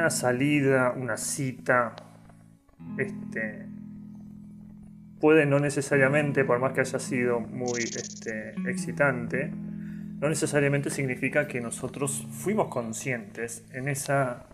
una 0.00 0.10
salida, 0.10 0.94
una 0.96 1.16
cita, 1.16 1.94
este, 2.98 3.66
puede 5.20 5.44
no 5.44 5.58
necesariamente, 5.58 6.44
por 6.44 6.58
más 6.58 6.72
que 6.72 6.80
haya 6.80 6.98
sido 6.98 7.40
muy 7.40 7.80
este, 7.80 8.54
excitante, 8.66 9.50
no 9.50 10.28
necesariamente 10.28 10.90
significa 10.90 11.46
que 11.46 11.60
nosotros 11.60 12.26
fuimos 12.30 12.68
conscientes 12.68 13.66
en 13.72 13.88
esa 13.88 14.46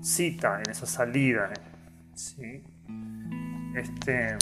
cita, 0.00 0.60
en 0.64 0.70
esa 0.70 0.86
salida. 0.86 1.52
¿sí? 2.14 2.64
Este, 3.76 4.36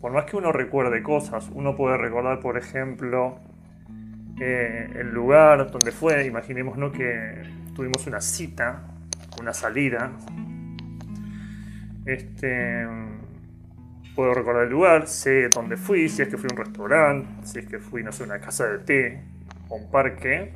por 0.00 0.12
más 0.12 0.24
que 0.24 0.36
uno 0.36 0.52
recuerde 0.52 1.02
cosas, 1.02 1.50
uno 1.52 1.74
puede 1.74 1.96
recordar, 1.96 2.38
por 2.38 2.56
ejemplo, 2.56 3.40
eh, 4.40 4.88
el 4.94 5.10
lugar 5.12 5.70
donde 5.70 5.90
fue, 5.90 6.26
imaginémonos 6.26 6.92
que 6.92 7.42
tuvimos 7.74 8.06
una 8.06 8.20
cita, 8.20 8.93
una 9.40 9.52
salida. 9.52 10.12
Este, 12.06 12.86
puedo 14.14 14.34
recordar 14.34 14.64
el 14.64 14.70
lugar, 14.70 15.06
sé 15.06 15.48
dónde 15.48 15.76
fui, 15.76 16.08
si 16.08 16.22
es 16.22 16.28
que 16.28 16.36
fui 16.36 16.48
a 16.50 16.54
un 16.54 16.64
restaurante, 16.64 17.46
si 17.46 17.58
es 17.58 17.66
que 17.66 17.78
fui, 17.78 18.02
no 18.02 18.12
sé, 18.12 18.24
una 18.24 18.38
casa 18.38 18.66
de 18.66 18.78
té 18.78 19.22
o 19.68 19.76
un 19.76 19.90
parque. 19.90 20.52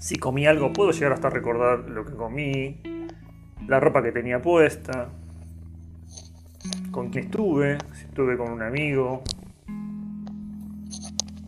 Si 0.00 0.16
comí 0.16 0.46
algo, 0.46 0.72
puedo 0.72 0.92
llegar 0.92 1.12
hasta 1.12 1.30
recordar 1.30 1.80
lo 1.90 2.04
que 2.04 2.14
comí, 2.14 2.80
la 3.66 3.80
ropa 3.80 4.02
que 4.02 4.12
tenía 4.12 4.40
puesta, 4.40 5.10
con 6.90 7.10
quién 7.10 7.24
estuve, 7.24 7.78
si 7.94 8.04
estuve 8.04 8.36
con 8.36 8.50
un 8.52 8.62
amigo, 8.62 9.22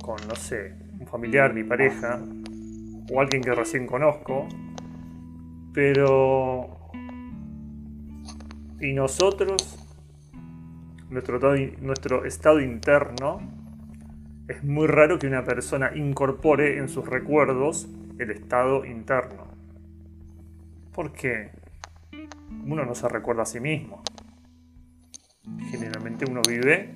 con, 0.02 0.16
no 0.28 0.34
sé, 0.34 0.74
un 0.98 1.06
familiar, 1.06 1.54
mi 1.54 1.64
pareja, 1.64 2.20
o 3.12 3.20
alguien 3.20 3.42
que 3.42 3.54
recién 3.54 3.86
conozco, 3.86 4.46
pero... 5.72 6.90
¿Y 8.80 8.92
nosotros? 8.94 9.76
Nuestro, 11.10 12.24
estado 12.24 12.60
interno 12.60 13.40
es 14.48 14.64
muy 14.64 14.86
raro 14.86 15.18
que 15.18 15.26
una 15.26 15.44
persona 15.44 15.90
incorpore 15.94 16.78
en 16.78 16.88
sus 16.88 17.06
recuerdos 17.06 17.88
el 18.18 18.30
estado 18.30 18.84
interno. 18.84 19.48
¿Por 20.94 21.12
qué? 21.12 21.50
Uno 22.64 22.84
no 22.84 22.94
se 22.94 23.08
recuerda 23.08 23.42
a 23.42 23.46
sí 23.46 23.60
mismo. 23.60 24.02
Generalmente 25.70 26.24
uno 26.30 26.42
vive 26.46 26.94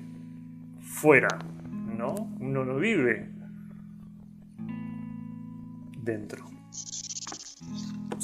fuera, 0.81 1.27
¿no? 1.71 2.15
Uno 2.39 2.65
no 2.65 2.77
vive 2.77 3.29
dentro. 5.97 6.45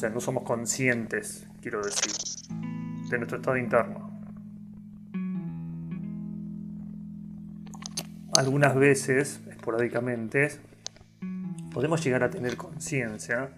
No 0.09 0.19
somos 0.19 0.43
conscientes, 0.43 1.45
quiero 1.61 1.81
decir, 1.83 2.11
de 3.09 3.17
nuestro 3.17 3.37
estado 3.37 3.57
interno. 3.57 4.09
Algunas 8.33 8.75
veces, 8.75 9.41
esporádicamente, 9.49 10.49
podemos 11.71 12.03
llegar 12.03 12.23
a 12.23 12.29
tener 12.29 12.57
conciencia 12.57 13.49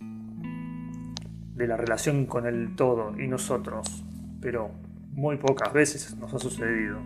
de 0.00 1.66
la 1.66 1.76
relación 1.76 2.26
con 2.26 2.46
el 2.46 2.74
todo 2.74 3.18
y 3.20 3.28
nosotros, 3.28 4.02
pero 4.40 4.70
muy 5.12 5.36
pocas 5.36 5.72
veces 5.72 6.16
nos 6.16 6.34
ha 6.34 6.38
sucedido. 6.38 6.98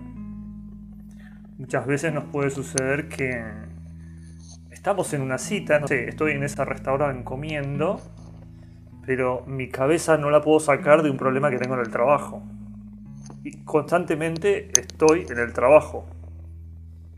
Muchas 1.58 1.86
veces 1.86 2.14
nos 2.14 2.24
puede 2.24 2.50
suceder 2.50 3.08
que 3.08 3.44
estamos 4.70 5.12
en 5.12 5.22
una 5.22 5.38
cita, 5.38 5.78
no 5.78 5.86
sé, 5.86 6.08
estoy 6.08 6.32
en 6.32 6.42
ese 6.42 6.64
restaurante 6.64 7.24
comiendo, 7.24 8.00
pero 9.04 9.44
mi 9.46 9.68
cabeza 9.68 10.16
no 10.16 10.30
la 10.30 10.40
puedo 10.40 10.60
sacar 10.60 11.02
de 11.02 11.10
un 11.10 11.16
problema 11.16 11.50
que 11.50 11.58
tengo 11.58 11.74
en 11.74 11.80
el 11.80 11.90
trabajo. 11.90 12.42
Y 13.44 13.64
constantemente 13.64 14.70
estoy 14.78 15.26
en 15.28 15.38
el 15.38 15.52
trabajo, 15.52 16.06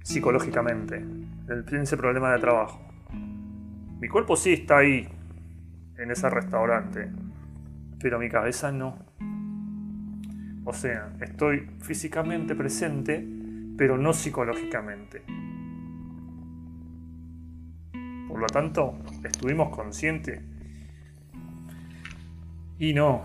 psicológicamente, 0.02 0.96
en 0.96 1.80
ese 1.80 1.96
problema 1.96 2.32
de 2.32 2.38
trabajo. 2.38 2.80
Mi 4.00 4.08
cuerpo 4.08 4.36
sí 4.36 4.54
está 4.54 4.78
ahí, 4.78 5.06
en 5.98 6.10
ese 6.10 6.28
restaurante, 6.30 7.10
pero 8.00 8.18
mi 8.18 8.28
cabeza 8.28 8.72
no. 8.72 8.98
O 10.64 10.72
sea, 10.72 11.12
estoy 11.20 11.70
físicamente 11.80 12.54
presente, 12.54 13.26
pero 13.76 13.98
no 13.98 14.12
psicológicamente. 14.12 15.22
Por 18.28 18.40
lo 18.40 18.46
tanto, 18.46 18.98
estuvimos 19.22 19.68
conscientes. 19.74 20.53
Y 22.78 22.92
no, 22.92 23.22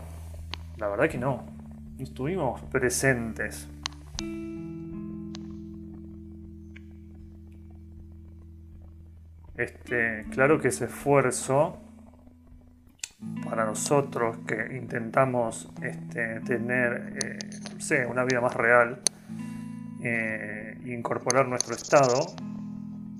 la 0.78 0.88
verdad 0.88 1.10
que 1.10 1.18
no. 1.18 1.44
Estuvimos 1.98 2.62
presentes. 2.64 3.68
Este, 9.58 10.26
claro 10.30 10.60
que 10.60 10.70
ese 10.70 10.86
esfuerzo 10.86 11.78
para 13.44 13.66
nosotros 13.66 14.38
que 14.48 14.78
intentamos 14.78 15.70
este, 15.82 16.40
tener 16.42 17.18
eh, 17.22 18.06
una 18.06 18.24
vida 18.24 18.40
más 18.40 18.56
real 18.56 19.02
e 20.02 20.78
incorporar 20.86 21.48
nuestro 21.48 21.76
estado, 21.76 22.14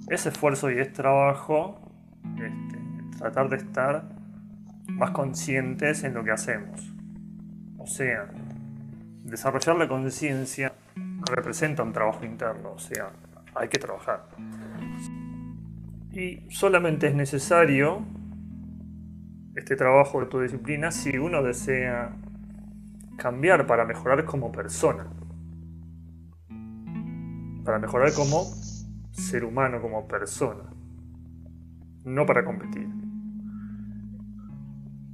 ese 0.08 0.30
esfuerzo 0.30 0.72
y 0.72 0.80
ese 0.80 0.92
trabajo, 0.92 1.82
este, 2.36 3.18
tratar 3.18 3.50
de 3.50 3.58
estar 3.58 4.19
más 4.92 5.12
conscientes 5.12 6.04
en 6.04 6.14
lo 6.14 6.24
que 6.24 6.32
hacemos. 6.32 6.94
O 7.78 7.88
sea, 7.88 8.30
desarrollar 9.24 9.78
la 9.78 9.88
conciencia 9.88 10.74
representa 11.26 11.84
un 11.84 11.94
trabajo 11.94 12.26
interno, 12.26 12.72
o 12.74 12.80
sea, 12.80 13.12
hay 13.56 13.68
que 13.70 13.80
trabajar. 13.80 14.26
Y 16.12 16.50
solamente 16.50 17.08
es 17.08 17.16
necesario 17.16 18.04
este 19.56 19.76
trabajo 19.76 20.22
de 20.22 20.28
tu 20.28 20.40
disciplina 20.40 20.92
si 20.92 21.18
uno 21.18 21.44
desea 21.44 22.16
cambiar 23.18 23.68
para 23.68 23.86
mejorar 23.86 24.26
como 24.26 24.52
persona, 24.52 25.08
para 27.66 27.80
mejorar 27.80 28.14
como 28.14 28.44
ser 29.12 29.44
humano, 29.44 29.82
como 29.82 30.08
persona, 30.08 30.64
no 32.06 32.26
para 32.26 32.44
competir, 32.46 32.88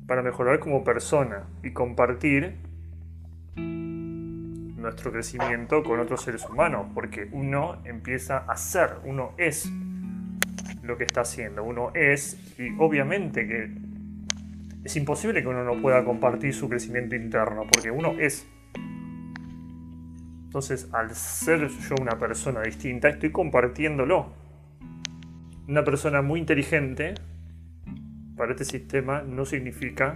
para 0.07 0.21
mejorar 0.21 0.59
como 0.59 0.83
persona 0.83 1.43
y 1.63 1.71
compartir 1.71 2.55
nuestro 3.55 5.11
crecimiento 5.11 5.83
con 5.83 5.99
otros 5.99 6.21
seres 6.21 6.45
humanos, 6.47 6.87
porque 6.93 7.27
uno 7.31 7.81
empieza 7.85 8.37
a 8.37 8.55
ser, 8.55 8.97
uno 9.03 9.31
es 9.37 9.71
lo 10.83 10.97
que 10.97 11.05
está 11.05 11.21
haciendo, 11.21 11.63
uno 11.63 11.91
es, 11.95 12.39
y 12.59 12.69
obviamente 12.77 13.47
que 13.47 13.71
es 14.83 14.95
imposible 14.95 15.41
que 15.41 15.47
uno 15.47 15.63
no 15.63 15.81
pueda 15.81 16.05
compartir 16.05 16.53
su 16.53 16.69
crecimiento 16.69 17.15
interno, 17.15 17.63
porque 17.71 17.89
uno 17.89 18.11
es. 18.19 18.47
Entonces, 20.45 20.87
al 20.93 21.13
ser 21.15 21.67
yo 21.67 21.95
una 21.99 22.19
persona 22.19 22.61
distinta, 22.61 23.09
estoy 23.09 23.31
compartiéndolo. 23.31 24.31
Una 25.67 25.83
persona 25.83 26.21
muy 26.21 26.39
inteligente, 26.39 27.15
para 28.35 28.51
este 28.51 28.65
sistema, 28.65 29.21
no 29.21 29.45
significa 29.45 30.13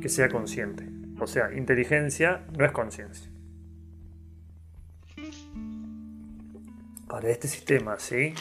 que 0.00 0.08
sea 0.08 0.28
consciente. 0.28 0.88
O 1.18 1.26
sea, 1.26 1.52
inteligencia 1.54 2.44
no 2.58 2.64
es 2.64 2.72
conciencia. 2.72 3.30
Para 7.08 7.28
este 7.28 7.46
sistema, 7.46 7.98
¿sí? 7.98 8.34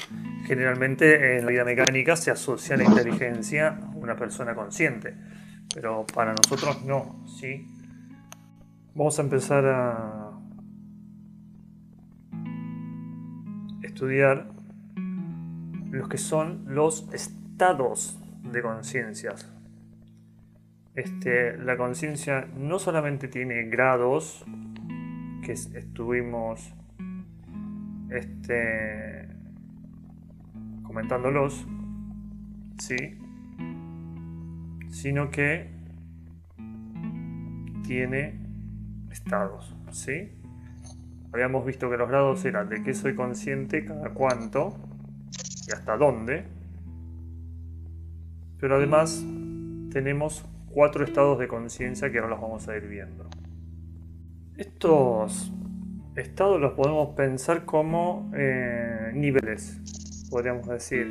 Generalmente 0.45 1.38
en 1.38 1.45
la 1.45 1.51
vida 1.51 1.65
mecánica 1.65 2.15
se 2.15 2.31
asocia 2.31 2.77
la 2.77 2.86
inteligencia 2.86 3.80
una 3.95 4.15
persona 4.15 4.56
consciente, 4.56 5.15
pero 5.74 6.06
para 6.13 6.33
nosotros 6.33 6.83
no, 6.83 7.24
¿sí? 7.27 7.68
Vamos 8.95 9.19
a 9.19 9.21
empezar 9.21 9.65
a 9.65 10.31
estudiar 13.83 14.47
los 15.92 16.07
que 16.07 16.18
son 16.18 16.63
los 16.68 17.07
estados 17.13 18.20
de 18.44 18.62
conciencias. 18.62 19.52
Este, 20.96 21.58
la 21.58 21.78
conciencia 21.78 22.48
no 22.56 22.80
solamente 22.80 23.28
tiene 23.28 23.64
grados, 23.64 24.46
que 25.42 25.54
estuvimos 25.54 26.74
este, 28.10 29.28
comentándolos, 30.84 31.66
¿sí? 32.78 33.18
sino 34.90 35.32
que 35.32 35.72
tiene 37.88 38.40
estados, 39.10 39.76
¿sí? 39.92 40.38
Habíamos 41.34 41.66
visto 41.66 41.90
que 41.90 41.98
los 41.98 42.10
grados 42.10 42.44
eran 42.46 42.70
de 42.70 42.84
qué 42.84 42.94
soy 42.94 43.16
consciente, 43.16 43.86
cada 43.86 44.10
cuánto 44.10 44.78
y 45.68 45.72
hasta 45.72 45.96
dónde. 45.96 46.46
Pero 48.62 48.78
además 48.78 49.25
tenemos 49.92 50.46
cuatro 50.69 51.04
estados 51.04 51.40
de 51.40 51.48
conciencia 51.48 52.12
que 52.12 52.19
ahora 52.19 52.30
los 52.30 52.42
vamos 52.42 52.68
a 52.69 52.78
ir 52.78 52.88
viendo. 52.88 53.28
Estos 54.56 55.52
estados 56.16 56.62
los 56.62 56.74
podemos 56.74 57.16
pensar 57.16 57.66
como 57.66 58.31
eh, 58.36 59.12
niveles, 59.13 60.28
podríamos 60.30 60.68
decir, 60.68 61.08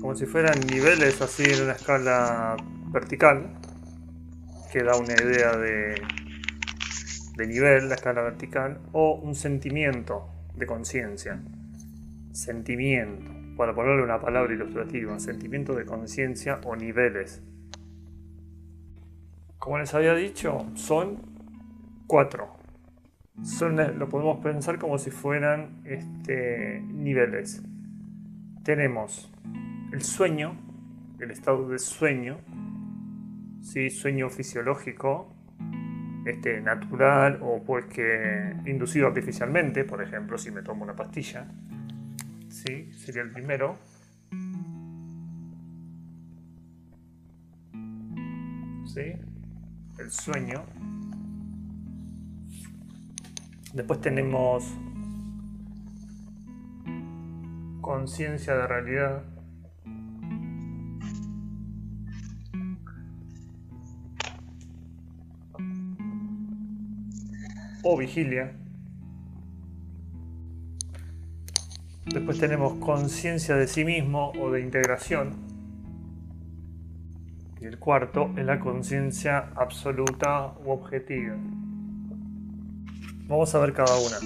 como 0.00 0.14
si 0.14 0.26
fueran 0.26 0.58
niveles 0.66 1.20
así 1.22 1.44
en 1.44 1.62
una 1.62 1.72
escala 1.72 2.56
vertical, 2.88 3.54
que 4.72 4.82
da 4.82 4.96
una 4.96 5.12
idea 5.12 5.56
de, 5.56 6.02
de 7.36 7.46
nivel, 7.46 7.88
la 7.88 7.94
escala 7.94 8.22
vertical, 8.22 8.80
o 8.92 9.14
un 9.14 9.34
sentimiento 9.34 10.28
de 10.56 10.66
conciencia. 10.66 11.40
Sentimiento, 12.32 13.31
para 13.56 13.74
ponerle 13.74 14.02
una 14.02 14.20
palabra 14.20 14.52
ilustrativa, 14.52 15.18
sentimiento 15.18 15.74
de 15.74 15.84
conciencia 15.84 16.60
o 16.64 16.76
niveles. 16.76 17.42
Como 19.58 19.78
les 19.78 19.94
había 19.94 20.14
dicho, 20.14 20.66
son 20.74 21.18
cuatro. 22.06 22.56
Son, 23.42 23.76
lo 23.98 24.08
podemos 24.08 24.38
pensar 24.38 24.78
como 24.78 24.98
si 24.98 25.10
fueran 25.10 25.82
este, 25.84 26.80
niveles. 26.80 27.62
Tenemos 28.64 29.32
el 29.92 30.02
sueño, 30.02 30.56
el 31.20 31.30
estado 31.30 31.68
de 31.68 31.78
sueño, 31.78 32.38
¿sí? 33.60 33.90
sueño 33.90 34.30
fisiológico, 34.30 35.32
este, 36.26 36.60
natural 36.60 37.38
o 37.42 37.62
pues 37.64 37.86
que 37.86 38.54
inducido 38.66 39.06
artificialmente, 39.06 39.84
por 39.84 40.02
ejemplo, 40.02 40.38
si 40.38 40.50
me 40.50 40.62
tomo 40.62 40.84
una 40.84 40.94
pastilla, 40.94 41.46
¿sí? 42.52 42.92
sería 42.92 43.22
el 43.22 43.32
primero. 43.32 43.78
¿Sí? 48.86 49.14
El 49.98 50.10
sueño. 50.10 50.66
Después 53.72 54.00
tenemos 54.02 54.64
conciencia 57.80 58.54
de 58.54 58.66
realidad. 58.66 59.24
o 67.84 67.96
vigilia. 67.98 68.61
Después 72.06 72.38
tenemos 72.38 72.74
conciencia 72.74 73.54
de 73.54 73.68
sí 73.68 73.84
mismo 73.84 74.32
o 74.40 74.50
de 74.50 74.60
integración. 74.60 75.36
Y 77.60 77.64
el 77.64 77.78
cuarto 77.78 78.30
es 78.36 78.44
la 78.44 78.58
conciencia 78.58 79.50
absoluta 79.54 80.54
u 80.64 80.72
objetiva. 80.72 81.36
Vamos 83.28 83.54
a 83.54 83.60
ver 83.60 83.72
cada 83.72 83.96
una. 83.96 84.16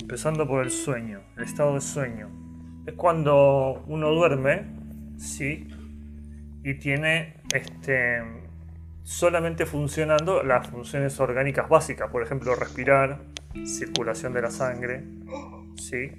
Empezando 0.00 0.48
por 0.48 0.64
el 0.64 0.70
sueño, 0.70 1.20
el 1.36 1.44
estado 1.44 1.74
de 1.74 1.82
sueño. 1.82 2.28
Es 2.86 2.94
cuando 2.94 3.84
uno 3.86 4.10
duerme, 4.10 4.64
sí, 5.18 5.68
y 6.64 6.74
tiene 6.74 7.42
este 7.52 8.22
solamente 9.02 9.66
funcionando 9.66 10.42
las 10.42 10.66
funciones 10.66 11.20
orgánicas 11.20 11.68
básicas, 11.68 12.10
por 12.10 12.22
ejemplo, 12.22 12.56
respirar, 12.56 13.20
circulación 13.64 14.32
de 14.32 14.42
la 14.42 14.50
sangre, 14.50 15.04
¿sí? 15.88 16.10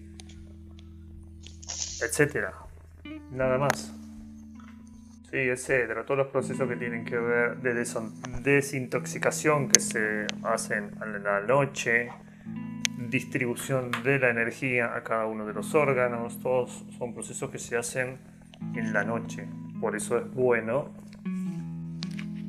etcétera. 2.02 2.54
Nada 3.32 3.58
más. 3.58 3.94
Sí, 5.30 5.38
etcétera. 5.38 6.06
Todos 6.06 6.20
los 6.20 6.28
procesos 6.28 6.68
que 6.70 6.76
tienen 6.76 7.04
que 7.04 7.18
ver 7.18 7.58
de 7.58 7.74
desintoxicación 8.44 9.68
que 9.68 9.80
se 9.80 10.28
hacen 10.44 10.92
en 11.04 11.24
la 11.24 11.42
noche, 11.42 12.10
distribución 13.10 13.92
de 14.04 14.20
la 14.20 14.30
energía 14.30 14.96
a 14.96 15.04
cada 15.04 15.26
uno 15.26 15.46
de 15.46 15.54
los 15.54 15.76
órganos, 15.76 16.40
todos 16.40 16.86
son 16.98 17.14
procesos 17.14 17.50
que 17.50 17.60
se 17.60 17.78
hacen 17.78 18.20
en 18.76 18.94
la 18.94 19.04
noche. 19.04 19.48
Por 19.82 19.96
eso 19.96 20.18
es 20.18 20.32
bueno 20.34 20.94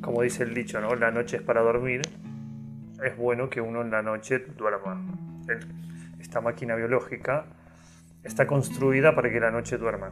como 0.01 0.21
dice 0.21 0.43
el 0.43 0.53
dicho, 0.53 0.79
¿no? 0.79 0.95
La 0.95 1.11
noche 1.11 1.37
es 1.37 1.43
para 1.43 1.61
dormir. 1.61 2.01
Es 3.03 3.15
bueno 3.17 3.49
que 3.49 3.61
uno 3.61 3.81
en 3.81 3.91
la 3.91 4.01
noche 4.01 4.39
duerma. 4.57 4.99
Esta 6.19 6.41
máquina 6.41 6.75
biológica 6.75 7.45
está 8.23 8.45
construida 8.47 9.15
para 9.15 9.31
que 9.31 9.39
la 9.39 9.51
noche 9.51 9.77
duerma. 9.77 10.11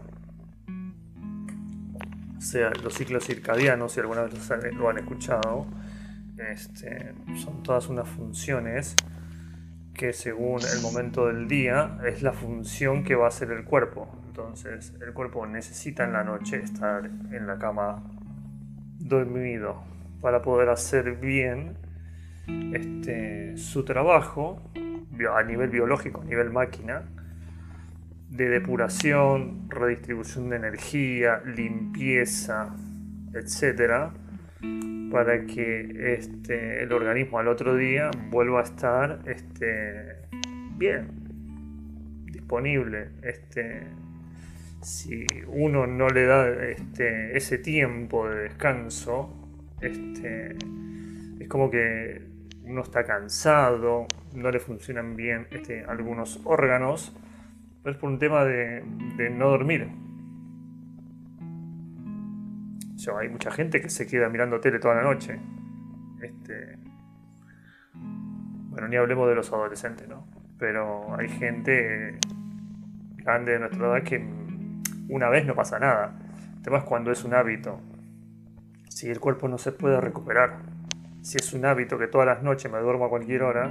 O 2.40 2.84
los 2.84 2.94
ciclos 2.94 3.26
circadianos, 3.26 3.94
si 3.94 4.00
alguna 4.00 4.22
vez 4.24 4.76
lo 4.76 4.90
han 4.90 4.98
escuchado, 4.98 5.68
este, 6.38 7.14
son 7.36 7.64
todas 7.64 7.90
unas 7.90 8.08
funciones 8.08 8.96
que 9.94 10.14
según 10.14 10.62
el 10.62 10.82
momento 10.82 11.26
del 11.26 11.48
día 11.48 11.98
es 12.06 12.22
la 12.22 12.32
función 12.32 13.04
que 13.04 13.16
va 13.16 13.26
a 13.26 13.28
hacer 13.30 13.52
el 13.52 13.66
cuerpo. 13.66 14.08
Entonces 14.28 14.94
el 15.02 15.14
cuerpo 15.14 15.46
necesita 15.48 16.04
en 16.04 16.14
la 16.14 16.24
noche 16.24 16.58
estar 16.58 17.06
en 17.06 17.48
la 17.48 17.58
cama 17.58 18.04
dormido 19.00 19.84
para 20.22 20.44
poder 20.44 20.70
hacer 20.70 21.16
bien 21.16 21.78
este, 22.74 23.58
su 23.58 23.84
trabajo 23.84 24.62
a 25.36 25.44
nivel 25.44 25.70
biológico, 25.70 26.22
a 26.22 26.26
nivel 26.26 26.52
máquina, 26.52 27.04
de 28.30 28.50
depuración, 28.50 29.70
redistribución 29.70 30.50
de 30.50 30.58
energía, 30.58 31.42
limpieza, 31.46 32.76
etcétera, 33.34 34.14
para 35.12 35.46
que 35.46 36.16
este, 36.16 36.84
el 36.84 36.92
organismo 36.92 37.40
al 37.40 37.48
otro 37.48 37.76
día 37.76 38.12
vuelva 38.30 38.60
a 38.60 38.64
estar 38.64 39.20
este, 39.26 40.28
bien, 40.78 42.26
disponible. 42.26 43.10
Este, 43.22 43.84
si 44.82 45.26
uno 45.48 45.88
no 45.88 46.10
le 46.10 46.26
da 46.26 46.48
este, 46.66 47.38
ese 47.38 47.58
tiempo 47.58 48.30
de 48.30 48.44
descanso, 48.44 49.34
este, 49.82 50.56
es 51.40 51.48
como 51.48 51.70
que 51.70 52.27
uno 52.68 52.82
está 52.82 53.04
cansado, 53.06 54.08
no 54.34 54.52
le 54.52 54.60
funcionan 54.60 55.16
bien 55.16 55.48
este, 55.52 55.86
algunos 55.86 56.42
órganos, 56.44 57.16
pero 57.82 57.96
es 57.96 58.00
por 58.00 58.10
un 58.10 58.20
tema 58.20 58.44
de, 58.44 58.84
no 59.32 59.50
dormir. 59.50 59.90
hay 63.20 63.30
mucha 63.30 63.52
gente 63.52 63.80
que 63.80 63.90
se 63.90 64.06
queda 64.06 64.28
mirando 64.28 64.60
tele 64.60 64.80
toda 64.80 64.96
la 64.96 65.04
noche. 65.04 65.40
Este, 66.22 66.78
bueno, 67.94 68.90
ni 68.90 68.98
hablemos 68.98 69.30
de 69.30 69.36
los 69.36 69.52
adolescentes, 69.54 70.10
¿no? 70.10 70.28
Pero 70.60 71.16
hay 71.18 71.30
gente 71.30 72.20
grande 73.16 73.54
de 73.54 73.60
nuestra 73.60 73.88
edad 73.88 74.04
que 74.04 74.22
una 75.08 75.30
vez 75.30 75.46
no 75.46 75.56
pasa 75.56 75.80
nada. 75.80 76.20
El 76.58 76.62
tema 76.64 76.80
es 76.80 76.84
cuando 76.84 77.12
es 77.12 77.24
un 77.24 77.34
hábito. 77.34 77.80
Si 78.90 79.10
el 79.10 79.22
cuerpo 79.22 79.48
no 79.48 79.58
se 79.58 79.72
puede 79.72 80.02
recuperar. 80.02 80.77
Si 81.28 81.36
es 81.38 81.52
un 81.52 81.66
hábito 81.66 81.98
que 81.98 82.08
todas 82.08 82.26
las 82.26 82.42
noches 82.42 82.72
me 82.72 82.80
duermo 82.80 83.04
a 83.04 83.10
cualquier 83.10 83.44
hora. 83.44 83.70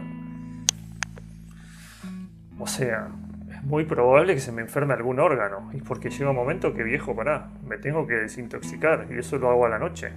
O 2.58 2.66
sea, 2.66 3.08
es 3.50 3.62
muy 3.62 3.86
probable 3.86 4.34
que 4.34 4.40
se 4.40 4.52
me 4.52 4.60
enferme 4.60 4.92
algún 4.92 5.18
órgano. 5.20 5.70
Y 5.72 5.80
porque 5.80 6.10
llega 6.10 6.28
un 6.28 6.36
momento 6.36 6.75
que 6.75 6.82
viejo, 6.82 7.16
pará, 7.16 7.48
me 7.66 7.78
tengo 7.78 8.06
que 8.06 8.12
desintoxicar. 8.12 9.06
Y 9.10 9.20
eso 9.20 9.38
lo 9.38 9.48
hago 9.48 9.64
a 9.64 9.70
la 9.70 9.78
noche. 9.78 10.12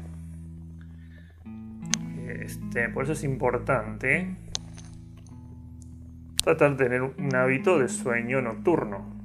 Este, 2.27 2.89
por 2.89 3.03
eso 3.03 3.13
es 3.13 3.23
importante 3.23 4.35
tratar 6.43 6.75
de 6.75 6.83
tener 6.83 7.03
un 7.03 7.35
hábito 7.37 7.79
de 7.79 7.87
sueño 7.87 8.41
nocturno 8.41 9.17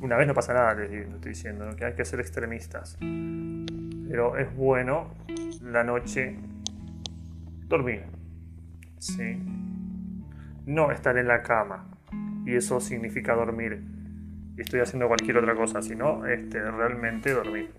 una 0.00 0.16
vez 0.16 0.26
no 0.26 0.34
pasa 0.34 0.52
nada, 0.52 0.74
les 0.74 0.90
estoy 0.90 1.30
diciendo, 1.30 1.70
que 1.76 1.84
hay 1.86 1.94
que 1.94 2.04
ser 2.04 2.20
extremistas. 2.20 2.98
Pero 3.00 4.36
es 4.36 4.54
bueno 4.54 5.14
la 5.62 5.82
noche 5.82 6.36
dormir. 7.68 8.04
¿sí? 8.98 9.38
No 10.66 10.90
estar 10.90 11.16
en 11.18 11.28
la 11.28 11.42
cama. 11.42 11.90
Y 12.46 12.54
eso 12.54 12.80
significa 12.80 13.34
dormir. 13.34 13.82
Estoy 14.56 14.80
haciendo 14.80 15.08
cualquier 15.08 15.38
otra 15.38 15.54
cosa, 15.54 15.82
sino 15.82 16.26
este, 16.26 16.60
realmente 16.70 17.32
dormir. 17.32 17.70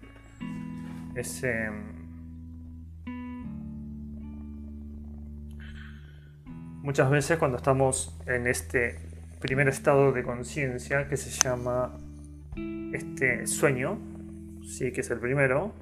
Ese, 1.16 1.70
muchas 6.82 7.10
veces 7.10 7.38
cuando 7.38 7.58
estamos 7.58 8.20
en 8.28 8.48
este 8.48 9.00
primer 9.40 9.68
estado 9.70 10.12
de 10.12 10.24
conciencia 10.24 11.08
que 11.08 11.16
se 11.16 11.30
llama 11.30 11.98
este 12.94 13.48
sueño, 13.48 13.98
sí, 14.64 14.92
que 14.92 15.02
es 15.02 15.10
el 15.10 15.20
primero, 15.20 15.74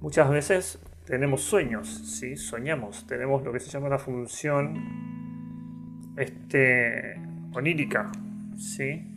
muchas 0.00 0.30
veces 0.30 0.78
tenemos 1.06 1.42
sueños, 1.42 1.88
¿sí? 1.88 2.36
soñamos, 2.36 3.06
tenemos 3.06 3.42
lo 3.44 3.52
que 3.52 3.60
se 3.60 3.70
llama 3.70 3.88
la 3.88 3.98
función 3.98 4.74
este, 6.16 7.14
onírica. 7.52 8.10
¿sí? 8.56 9.14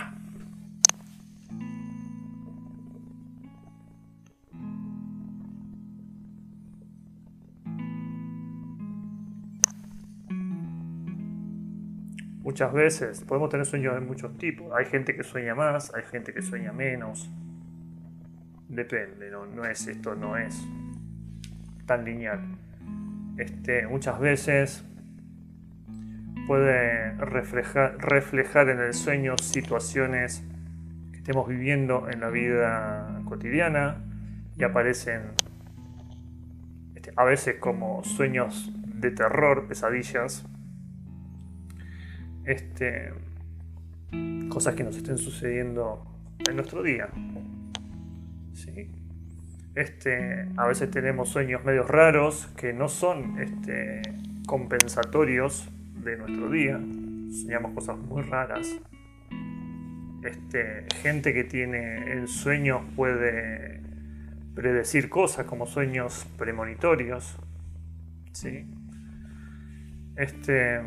Muchas 12.42 12.72
veces 12.72 13.22
podemos 13.22 13.50
tener 13.50 13.66
sueños 13.66 13.96
de 13.96 14.02
muchos 14.02 14.38
tipos. 14.38 14.72
Hay 14.78 14.86
gente 14.86 15.16
que 15.16 15.24
sueña 15.24 15.56
más, 15.56 15.94
hay 15.96 16.04
gente 16.04 16.34
que 16.34 16.44
sueña 16.44 16.72
menos. 16.72 17.30
Depende, 18.68 19.32
no, 19.32 19.48
no 19.48 19.66
es 19.66 19.88
esto, 19.88 20.14
no 20.14 20.38
es 20.38 20.64
tan 21.90 22.06
lineal. 22.06 22.40
Este, 23.38 23.88
muchas 23.88 24.20
veces 24.20 24.86
puede 26.46 27.14
reflejar, 27.16 28.70
en 28.70 28.80
el 28.80 28.94
sueño 28.94 29.36
situaciones 29.42 30.44
que 31.12 31.18
estemos 31.18 31.48
viviendo 31.48 32.08
en 32.08 32.20
la 32.20 32.30
vida 32.30 33.24
cotidiana 33.26 34.04
y 34.56 34.64
aparecen 34.64 35.32
este, 36.94 37.12
a 37.16 37.24
veces 37.24 37.56
como 37.56 38.04
sueños 38.04 38.72
de 39.00 39.10
terror, 39.10 39.68
pesadillas, 39.68 40.46
este, 42.46 43.14
cosas 44.50 44.76
que 44.76 44.84
nos 44.84 44.96
estén 44.96 45.18
sucediendo 45.18 46.06
en 46.48 46.56
nuestro 46.56 46.84
día. 46.84 47.10
¿sí? 48.54 48.92
Este, 49.80 50.46
a 50.58 50.68
veces 50.68 50.92
tenemos 50.92 51.30
sueños 51.30 51.64
medios 51.64 51.88
raros 51.88 52.48
que 52.58 52.74
no 52.74 52.90
son 52.90 53.40
este, 53.40 54.02
compensatorios 54.46 55.70
de 56.04 56.18
nuestro 56.18 56.50
día. 56.50 56.78
Soñamos 57.32 57.72
cosas 57.72 57.98
muy 57.98 58.24
raras. 58.24 58.68
Este, 60.22 60.86
gente 61.02 61.34
que 61.34 61.46
tiene 61.46 62.12
en 62.12 62.28
sueños 62.28 62.82
puede 62.98 63.82
predecir 64.54 65.08
cosas 65.08 65.46
como 65.46 65.66
sueños 65.66 66.28
premonitorios. 66.38 67.38
Este, 70.18 70.82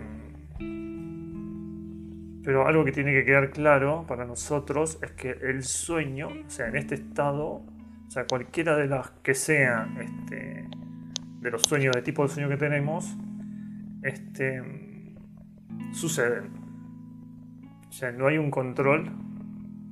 pero 2.45 2.67
algo 2.67 2.85
que 2.85 2.93
tiene 2.93 3.13
que 3.13 3.25
quedar 3.25 3.53
claro 3.53 4.05
para 4.07 4.27
nosotros 4.27 4.99
es 5.03 5.13
que 5.13 5.31
el 5.31 5.65
sueño, 5.65 6.29
o 6.47 6.51
sea, 6.51 6.69
en 6.69 6.77
este 6.77 6.97
estado, 6.97 7.65
sea, 8.13 8.27
cualquiera 8.27 8.77
de 8.77 8.89
las 8.89 9.11
que 9.23 9.35
sea 9.35 9.89
este, 9.99 10.69
de 11.41 11.51
los 11.51 11.63
sueños, 11.63 11.95
de 11.95 12.03
tipo 12.03 12.23
de 12.23 12.29
sueño 12.29 12.51
que 12.51 12.59
tenemos, 12.59 13.17
este, 14.03 14.63
suceden. 15.93 16.51
O 17.89 17.93
sea, 17.93 18.13
no 18.13 18.27
hay 18.27 18.37
un 18.37 18.51
control 18.51 19.11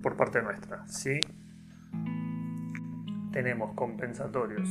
por 0.03 0.17
parte 0.17 0.43
nuestra, 0.43 0.87
¿sí? 0.87 1.19
Tenemos 3.33 3.73
compensatorios. 3.73 4.69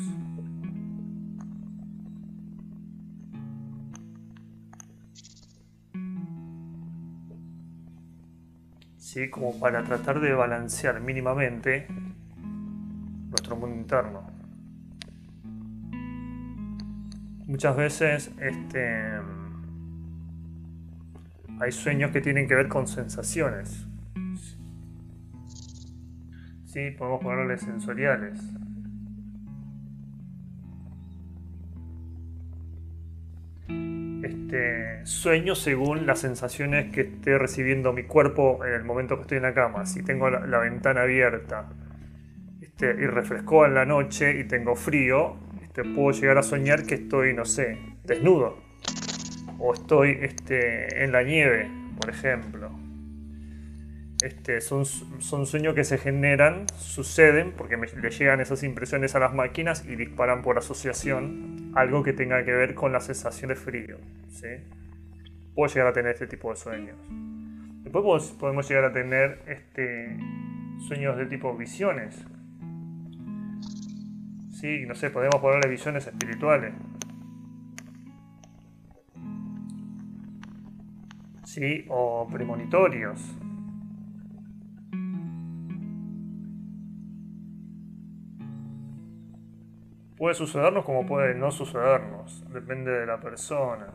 ¿sí? 8.98 9.28
como 9.32 9.60
para 9.60 9.84
tratar 9.84 10.20
de 10.20 10.34
balancear 10.34 11.02
mínimamente 11.02 11.88
nuestro 13.30 13.56
mundo 13.56 13.76
interno. 13.76 14.40
Muchas 17.46 17.76
veces 17.76 18.32
este, 18.40 19.12
hay 21.60 21.72
sueños 21.72 22.12
que 22.12 22.22
tienen 22.22 22.48
que 22.48 22.56
ver 22.56 22.68
con 22.68 22.88
sensaciones. 22.88 23.86
Sí, 26.66 26.92
podemos 26.92 27.22
ponerle 27.22 27.58
sensoriales. 27.58 28.40
Este, 34.24 35.06
sueño 35.06 35.56
según 35.56 36.06
las 36.06 36.20
sensaciones 36.20 36.92
que 36.92 37.02
esté 37.02 37.38
recibiendo 37.38 37.94
mi 37.94 38.04
cuerpo 38.04 38.64
en 38.66 38.74
el 38.74 38.84
momento 38.84 39.16
que 39.16 39.22
estoy 39.22 39.38
en 39.38 39.44
la 39.44 39.54
cama. 39.54 39.86
Si 39.86 40.04
tengo 40.04 40.30
la, 40.30 40.60
ventana 40.60 41.02
abierta 41.02 41.70
este, 42.80 43.04
y 43.04 43.08
refrescó 43.08 43.66
en 43.66 43.74
la 43.74 43.86
noche 43.86 44.40
y 44.40 44.46
tengo 44.46 44.74
frío, 44.74 45.36
este, 45.62 45.84
puedo 45.84 46.12
llegar 46.12 46.38
a 46.38 46.44
soñar 46.44 46.86
que 46.86 46.96
estoy, 46.96 47.34
no 47.34 47.44
sé, 47.44 47.78
desnudo. 48.06 48.58
O 49.58 49.74
estoy 49.74 50.18
este, 50.22 51.04
en 51.04 51.12
la 51.12 51.24
nieve, 51.24 51.70
por 52.00 52.10
ejemplo. 52.10 52.72
Este, 54.24 54.62
son, 54.62 54.86
son 54.86 55.46
sueños 55.46 55.76
que 55.76 55.84
se 55.84 55.98
generan, 55.98 56.68
suceden, 56.78 57.52
porque 57.52 57.76
le 57.76 58.10
llegan 58.12 58.40
esas 58.40 58.64
impresiones 58.64 59.14
a 59.14 59.20
las 59.20 59.34
máquinas 59.34 59.86
y 59.86 59.98
disparan 59.98 60.42
por 60.42 60.58
asociación 60.58 61.74
algo 61.76 62.02
que 62.02 62.14
tenga 62.14 62.46
que 62.46 62.54
ver 62.54 62.76
con 62.76 62.94
la 62.94 63.02
sensación 63.02 63.50
de 63.50 63.56
frío. 63.56 63.98
¿sí? 64.30 64.48
Puedo 65.54 65.74
llegar 65.74 65.88
a 65.88 65.94
tener 65.94 66.14
este 66.14 66.28
tipo 66.28 66.50
de 66.50 66.56
sueños. 66.56 66.98
Después 67.84 68.32
podemos 68.40 68.70
llegar 68.70 68.86
a 68.86 68.94
tener 68.94 69.42
este, 69.48 70.18
sueños 70.88 71.18
de 71.18 71.26
tipo 71.26 71.58
visiones. 71.58 72.26
Sí, 74.60 74.86
no 74.86 74.94
sé, 74.94 75.10
podemos 75.10 75.40
ponerle 75.40 75.70
visiones 75.70 76.06
espirituales. 76.06 76.74
Sí, 81.46 81.86
o 81.88 82.28
premonitorios. 82.30 83.38
Puede 90.18 90.36
sucedernos 90.36 90.84
como 90.84 91.06
puede 91.06 91.36
no 91.36 91.52
sucedernos, 91.52 92.44
depende 92.52 92.92
de 92.92 93.06
la 93.06 93.18
persona. 93.22 93.88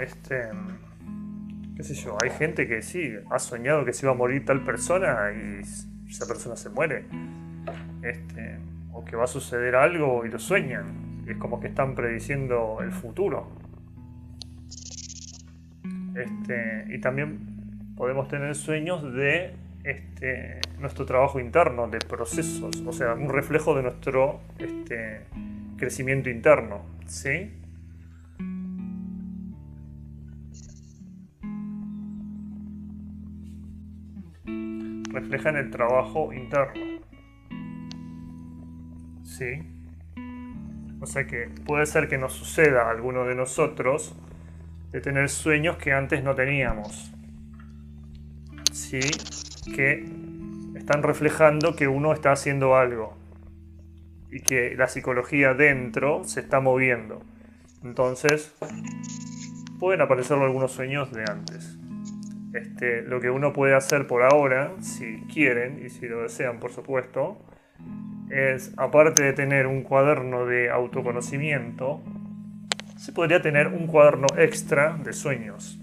Este, 0.00 0.48
qué 1.76 1.82
sé 1.82 1.94
yo, 1.94 2.16
hay 2.22 2.30
gente 2.30 2.66
que 2.66 2.80
sí, 2.80 3.12
ha 3.30 3.38
soñado 3.38 3.84
que 3.84 3.92
se 3.92 4.06
iba 4.06 4.12
a 4.12 4.16
morir 4.16 4.46
tal 4.46 4.64
persona 4.64 5.32
y 5.32 5.60
esa 6.08 6.26
persona 6.26 6.56
se 6.56 6.70
muere. 6.70 7.04
Este, 8.06 8.58
o 8.92 9.04
que 9.04 9.16
va 9.16 9.24
a 9.24 9.26
suceder 9.26 9.74
algo 9.74 10.24
y 10.24 10.30
lo 10.30 10.38
sueñan. 10.38 11.24
Es 11.26 11.36
como 11.38 11.58
que 11.58 11.66
están 11.66 11.94
prediciendo 11.94 12.78
el 12.80 12.92
futuro. 12.92 13.48
Este, 16.14 16.86
y 16.88 17.00
también 17.00 17.94
podemos 17.96 18.28
tener 18.28 18.54
sueños 18.54 19.02
de 19.12 19.54
este, 19.82 20.60
nuestro 20.78 21.04
trabajo 21.04 21.40
interno, 21.40 21.88
de 21.88 21.98
procesos, 21.98 22.82
o 22.86 22.92
sea, 22.92 23.14
un 23.14 23.28
reflejo 23.28 23.74
de 23.74 23.82
nuestro 23.82 24.40
crecimiento 25.76 26.30
interno. 26.30 26.82
¿sí? 27.06 27.52
Reflejan 35.12 35.56
el 35.56 35.70
trabajo 35.70 36.32
interno. 36.32 36.95
O 41.00 41.06
sea 41.06 41.26
que 41.26 41.48
puede 41.64 41.86
ser 41.86 42.08
que 42.08 42.18
nos 42.18 42.32
suceda 42.32 42.88
a 42.88 42.90
alguno 42.90 43.24
de 43.24 43.34
nosotros 43.34 44.14
de 44.92 45.00
tener 45.00 45.28
sueños 45.28 45.76
que 45.76 45.92
antes 45.92 46.22
no 46.22 46.34
teníamos. 46.34 47.12
¿Sí? 48.72 49.00
que 49.74 50.04
están 50.76 51.02
reflejando 51.02 51.74
que 51.74 51.88
uno 51.88 52.12
está 52.12 52.32
haciendo 52.32 52.76
algo 52.76 53.16
y 54.30 54.40
que 54.40 54.74
la 54.76 54.88
psicología 54.88 55.54
dentro 55.54 56.24
se 56.24 56.40
está 56.40 56.60
moviendo. 56.60 57.22
Entonces, 57.82 58.54
pueden 59.78 60.00
aparecer 60.00 60.38
algunos 60.38 60.72
sueños 60.72 61.12
de 61.12 61.24
antes. 61.28 61.76
Este, 62.52 63.02
lo 63.02 63.20
que 63.20 63.30
uno 63.30 63.52
puede 63.52 63.74
hacer 63.74 64.06
por 64.06 64.22
ahora, 64.22 64.72
si 64.80 65.22
quieren 65.32 65.84
y 65.84 65.90
si 65.90 66.06
lo 66.06 66.22
desean, 66.22 66.58
por 66.58 66.72
supuesto, 66.72 67.38
es, 68.30 68.72
aparte 68.76 69.22
de 69.22 69.32
tener 69.32 69.66
un 69.66 69.82
cuaderno 69.82 70.46
de 70.46 70.70
autoconocimiento, 70.70 72.02
se 72.96 73.12
podría 73.12 73.40
tener 73.42 73.68
un 73.68 73.86
cuaderno 73.86 74.26
extra 74.36 74.96
de 75.02 75.12
sueños. 75.12 75.78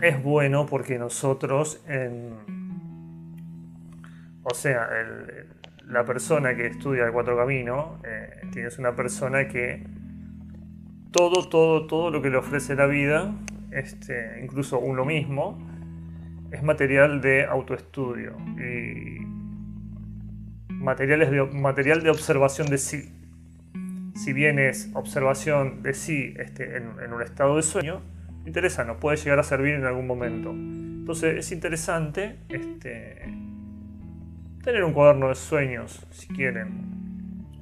Es 0.00 0.22
bueno 0.22 0.66
porque 0.66 0.98
nosotros, 0.98 1.84
o 4.42 4.54
sea, 4.54 4.88
la 5.86 6.04
persona 6.04 6.54
que 6.54 6.66
estudia 6.66 7.04
el 7.04 7.12
Cuatro 7.12 7.36
Caminos, 7.36 7.98
eh, 8.04 8.42
tienes 8.52 8.78
una 8.78 8.94
persona 8.94 9.48
que 9.48 9.84
todo, 11.10 11.48
todo, 11.48 11.86
todo 11.86 12.10
lo 12.10 12.22
que 12.22 12.30
le 12.30 12.36
ofrece 12.36 12.74
la 12.76 12.86
vida, 12.86 13.34
este, 13.72 14.40
incluso 14.42 14.78
uno 14.78 15.04
mismo, 15.04 15.58
es 16.50 16.62
material 16.62 17.20
de 17.20 17.44
autoestudio 17.44 18.36
materiales 20.80 21.30
material 21.52 22.02
de 22.02 22.10
observación 22.10 22.68
de 22.68 22.78
sí. 22.78 23.14
Si 24.16 24.32
bien 24.32 24.58
es 24.58 24.90
observación 24.94 25.82
de 25.82 25.94
sí 25.94 26.34
este, 26.36 26.76
en 26.76 27.12
un 27.12 27.22
estado 27.22 27.56
de 27.56 27.62
sueño, 27.62 28.02
interesa, 28.46 28.84
nos 28.84 28.96
puede 28.96 29.16
llegar 29.16 29.38
a 29.38 29.42
servir 29.42 29.74
en 29.74 29.84
algún 29.84 30.06
momento. 30.06 30.50
Entonces 30.50 31.38
es 31.38 31.52
interesante 31.52 32.38
este, 32.48 33.22
tener 34.62 34.84
un 34.84 34.92
cuaderno 34.92 35.28
de 35.28 35.34
sueños, 35.34 36.06
si 36.10 36.28
quieren. 36.28 36.90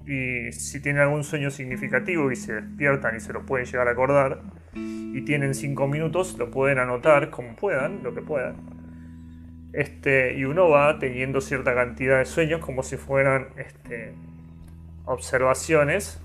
Y 0.07 0.53
si 0.53 0.81
tienen 0.81 1.03
algún 1.03 1.23
sueño 1.23 1.51
significativo 1.51 2.33
y 2.33 2.37
se 2.37 2.55
despiertan 2.55 3.17
y 3.17 3.21
se 3.21 3.33
lo 3.33 3.45
pueden 3.45 3.67
llegar 3.67 3.89
a 3.89 3.91
acordar, 3.93 4.41
y 4.75 5.23
tienen 5.23 5.55
5 5.55 5.89
minutos, 5.89 6.37
lo 6.39 6.51
pueden 6.51 6.79
anotar 6.79 7.31
como 7.31 7.57
puedan, 7.57 8.03
lo 8.03 8.15
que 8.15 8.23
puedan. 8.23 8.78
Este, 9.73 10.37
y 10.39 10.45
uno 10.45 10.71
va 10.71 10.99
teniendo 10.99 11.41
cierta 11.41 11.75
cantidad 11.75 12.19
de 12.19 12.25
sueños 12.25 12.61
como 12.61 12.83
si 12.83 12.97
fueran 12.97 13.49
este, 13.57 14.15
observaciones. 15.05 16.21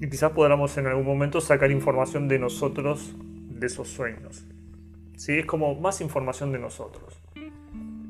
Y 0.00 0.08
quizás 0.08 0.32
podamos 0.32 0.76
en 0.78 0.86
algún 0.86 1.06
momento 1.06 1.40
sacar 1.40 1.70
información 1.70 2.28
de 2.28 2.38
nosotros 2.38 3.14
de 3.60 3.66
esos 3.66 3.88
sueños. 3.88 4.46
¿Sí? 5.16 5.38
Es 5.38 5.46
como 5.46 5.74
más 5.74 6.00
información 6.00 6.52
de 6.52 6.58
nosotros. 6.58 7.22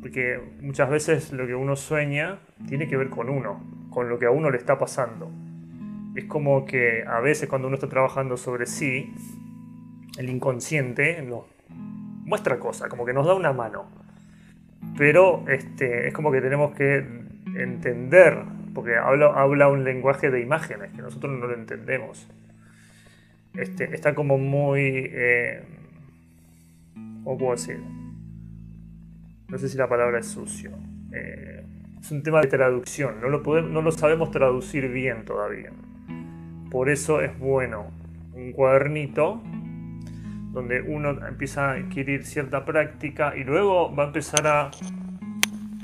Porque 0.00 0.40
muchas 0.60 0.88
veces 0.88 1.32
lo 1.32 1.46
que 1.46 1.54
uno 1.54 1.76
sueña 1.76 2.38
tiene 2.68 2.88
que 2.88 2.96
ver 2.96 3.10
con 3.10 3.28
uno, 3.28 3.62
con 3.90 4.08
lo 4.08 4.18
que 4.18 4.26
a 4.26 4.30
uno 4.30 4.50
le 4.50 4.56
está 4.56 4.78
pasando. 4.78 5.30
Es 6.14 6.24
como 6.24 6.64
que 6.64 7.04
a 7.06 7.20
veces 7.20 7.48
cuando 7.48 7.68
uno 7.68 7.74
está 7.74 7.88
trabajando 7.88 8.36
sobre 8.36 8.66
sí, 8.66 9.12
el 10.18 10.28
inconsciente 10.28 11.20
nos 11.22 11.44
muestra 12.30 12.58
cosas, 12.58 12.88
como 12.88 13.04
que 13.04 13.12
nos 13.12 13.26
da 13.26 13.34
una 13.34 13.52
mano. 13.52 13.86
Pero 14.96 15.44
este, 15.48 16.08
es 16.08 16.14
como 16.14 16.30
que 16.30 16.40
tenemos 16.40 16.72
que 16.74 16.98
entender, 17.56 18.38
porque 18.72 18.96
habla, 18.96 19.26
habla 19.34 19.68
un 19.68 19.84
lenguaje 19.84 20.30
de 20.30 20.40
imágenes 20.40 20.92
que 20.92 21.02
nosotros 21.02 21.36
no 21.38 21.46
lo 21.46 21.54
entendemos. 21.54 22.26
Este, 23.54 23.94
está 23.94 24.14
como 24.14 24.38
muy... 24.38 25.10
Eh, 25.12 25.62
¿Cómo 27.24 27.36
puedo 27.36 27.52
decir? 27.52 27.80
No 29.48 29.58
sé 29.58 29.68
si 29.68 29.76
la 29.76 29.88
palabra 29.88 30.20
es 30.20 30.26
sucio. 30.26 30.70
Eh, 31.12 31.64
es 32.00 32.10
un 32.12 32.22
tema 32.22 32.40
de 32.40 32.46
traducción, 32.46 33.20
no 33.20 33.28
lo, 33.28 33.42
podemos, 33.42 33.70
no 33.70 33.82
lo 33.82 33.90
sabemos 33.90 34.30
traducir 34.30 34.88
bien 34.88 35.24
todavía. 35.24 35.72
Por 36.70 36.88
eso 36.88 37.20
es 37.20 37.36
bueno 37.38 37.90
un 38.32 38.52
cuadernito 38.52 39.42
donde 40.52 40.82
uno 40.82 41.26
empieza 41.26 41.70
a 41.70 41.72
adquirir 41.74 42.24
cierta 42.24 42.64
práctica 42.64 43.34
y 43.36 43.44
luego 43.44 43.94
va 43.94 44.04
a 44.04 44.06
empezar 44.08 44.46
a, 44.46 44.70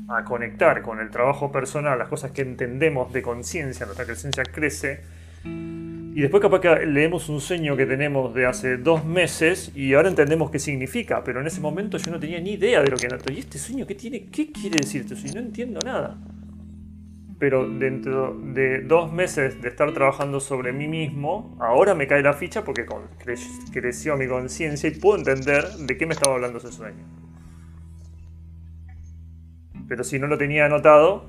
a 0.09 0.25
conectar 0.25 0.83
con 0.83 1.01
el 1.01 1.11
trabajo 1.11 1.51
personal, 1.53 1.99
las 1.99 2.09
cosas 2.09 2.33
que 2.33 2.43
entendemos 2.43 3.13
de 3.13 3.23
conciencia, 3.23 3.87
nuestra 3.87 4.07
conciencia 4.07 4.45
crece 4.45 5.01
y 6.17 6.23
después 6.23 6.41
capaz 6.41 6.61
que 6.63 6.87
leemos 6.87 7.29
un 7.29 7.43
sueño 7.43 7.77
que 7.77 7.85
tenemos 7.85 8.33
de 8.33 8.47
hace 8.47 8.79
dos 8.79 9.05
meses 9.05 9.71
y 9.75 9.93
ahora 9.93 10.09
entendemos 10.09 10.51
qué 10.51 10.59
significa, 10.59 11.23
pero 11.23 11.43
en 11.43 11.47
ese 11.47 11.61
momento 11.61 11.99
yo 11.99 12.11
no 12.11 12.19
tenía 12.19 12.41
ni 12.41 12.53
idea 12.53 12.81
de 12.81 12.91
lo 12.91 12.97
que 12.97 13.05
era. 13.05 13.19
¿Y 13.31 13.41
este 13.41 13.59
sueño 13.59 13.87
qué 13.87 13.95
tiene? 13.95 14.25
¿Qué 14.33 14.51
quiere 14.51 14.79
decir 14.79 15.05
este? 15.07 15.35
No 15.35 15.41
entiendo 15.41 15.79
nada. 15.85 16.17
Pero 17.39 17.69
dentro 17.69 18.35
de 18.35 18.81
dos 18.81 19.13
meses 19.13 19.61
de 19.61 19.69
estar 19.69 19.93
trabajando 19.93 20.41
sobre 20.41 20.73
mí 20.73 20.89
mismo, 20.89 21.57
ahora 21.61 21.95
me 21.95 22.07
cae 22.07 22.23
la 22.23 22.33
ficha 22.33 22.65
porque 22.65 22.87
creció 23.73 24.17
mi 24.17 24.27
conciencia 24.27 24.89
y 24.89 24.93
puedo 24.99 25.19
entender 25.19 25.65
de 25.69 25.97
qué 25.99 26.07
me 26.07 26.15
estaba 26.15 26.37
hablando 26.37 26.59
ese 26.59 26.73
sueño. 26.73 27.05
Pero 29.87 30.03
si 30.03 30.19
no 30.19 30.27
lo 30.27 30.39
tenía 30.39 30.67
anotado, 30.67 31.27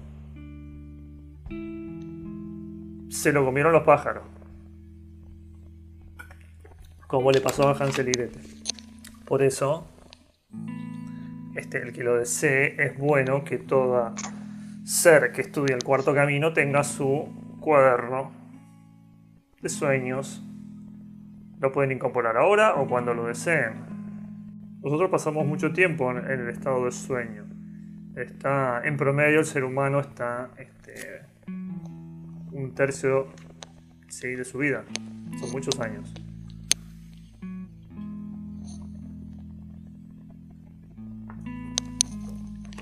se 3.09 3.33
lo 3.33 3.43
comieron 3.43 3.73
los 3.73 3.83
pájaros 3.83 4.23
como 7.07 7.31
le 7.31 7.41
pasó 7.41 7.69
a 7.69 7.71
Hansel 7.71 8.09
y. 8.09 8.13
Por 9.25 9.41
eso, 9.41 9.87
este, 11.55 11.81
el 11.81 11.93
que 11.93 12.03
lo 12.03 12.15
desee, 12.15 12.81
es 12.81 12.97
bueno 12.97 13.43
que 13.43 13.57
todo 13.57 14.13
ser 14.87 15.33
que 15.33 15.41
estudia 15.41 15.75
el 15.75 15.83
cuarto 15.83 16.13
camino 16.13 16.53
tenga 16.53 16.81
su 16.83 17.27
cuaderno 17.59 18.31
de 19.61 19.67
sueños. 19.67 20.41
Lo 21.59 21.73
pueden 21.73 21.91
incorporar 21.91 22.37
ahora 22.37 22.75
o 22.75 22.87
cuando 22.87 23.13
lo 23.13 23.25
deseen. 23.25 23.73
Nosotros 24.81 25.09
pasamos 25.09 25.45
mucho 25.45 25.73
tiempo 25.73 26.09
en, 26.11 26.19
el 26.25 26.47
estado 26.47 26.85
de 26.85 26.91
sueño. 26.91 27.43
Está, 28.15 28.81
en 28.85 28.95
promedio 28.95 29.39
el 29.39 29.45
ser 29.45 29.65
humano 29.65 29.99
está 29.99 30.51
este, 30.57 31.21
un 32.53 32.73
tercio 32.73 33.27
de 34.21 34.45
su 34.45 34.57
vida. 34.59 34.85
Son 35.37 35.51
muchos 35.51 35.77
años. 35.81 36.13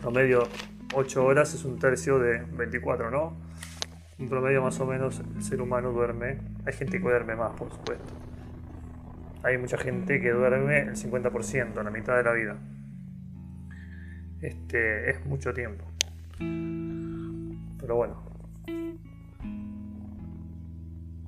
promedio 0.06 0.48
8 0.93 1.26
horas 1.26 1.54
es 1.54 1.65
un 1.65 1.80
tercio 1.80 2.19
de 2.19 2.39
24, 2.39 3.12
¿no? 3.12 3.38
Un 4.17 4.30
promedio 4.30 4.62
más 4.62 4.80
o 4.80 4.86
menos 4.86 5.21
el 5.36 5.43
ser 5.43 5.62
humano 5.62 5.91
duerme. 5.91 6.39
Hay 6.65 6.74
gente 6.74 6.98
que 6.98 7.04
duerme 7.04 7.36
más, 7.36 7.56
por 7.58 7.71
supuesto. 7.71 8.13
Hay 9.43 9.58
mucha 9.58 9.78
gente 9.78 10.21
que 10.21 10.32
duerme 10.32 10.80
el 10.80 10.95
50%, 10.95 11.84
la 11.84 11.91
mitad 11.91 12.15
de 12.17 12.24
la 12.24 12.32
vida. 12.34 12.58
Este 14.41 15.10
es 15.10 15.26
mucho 15.26 15.54
tiempo. 15.54 15.86
Pero 17.80 17.95
bueno. 17.95 18.24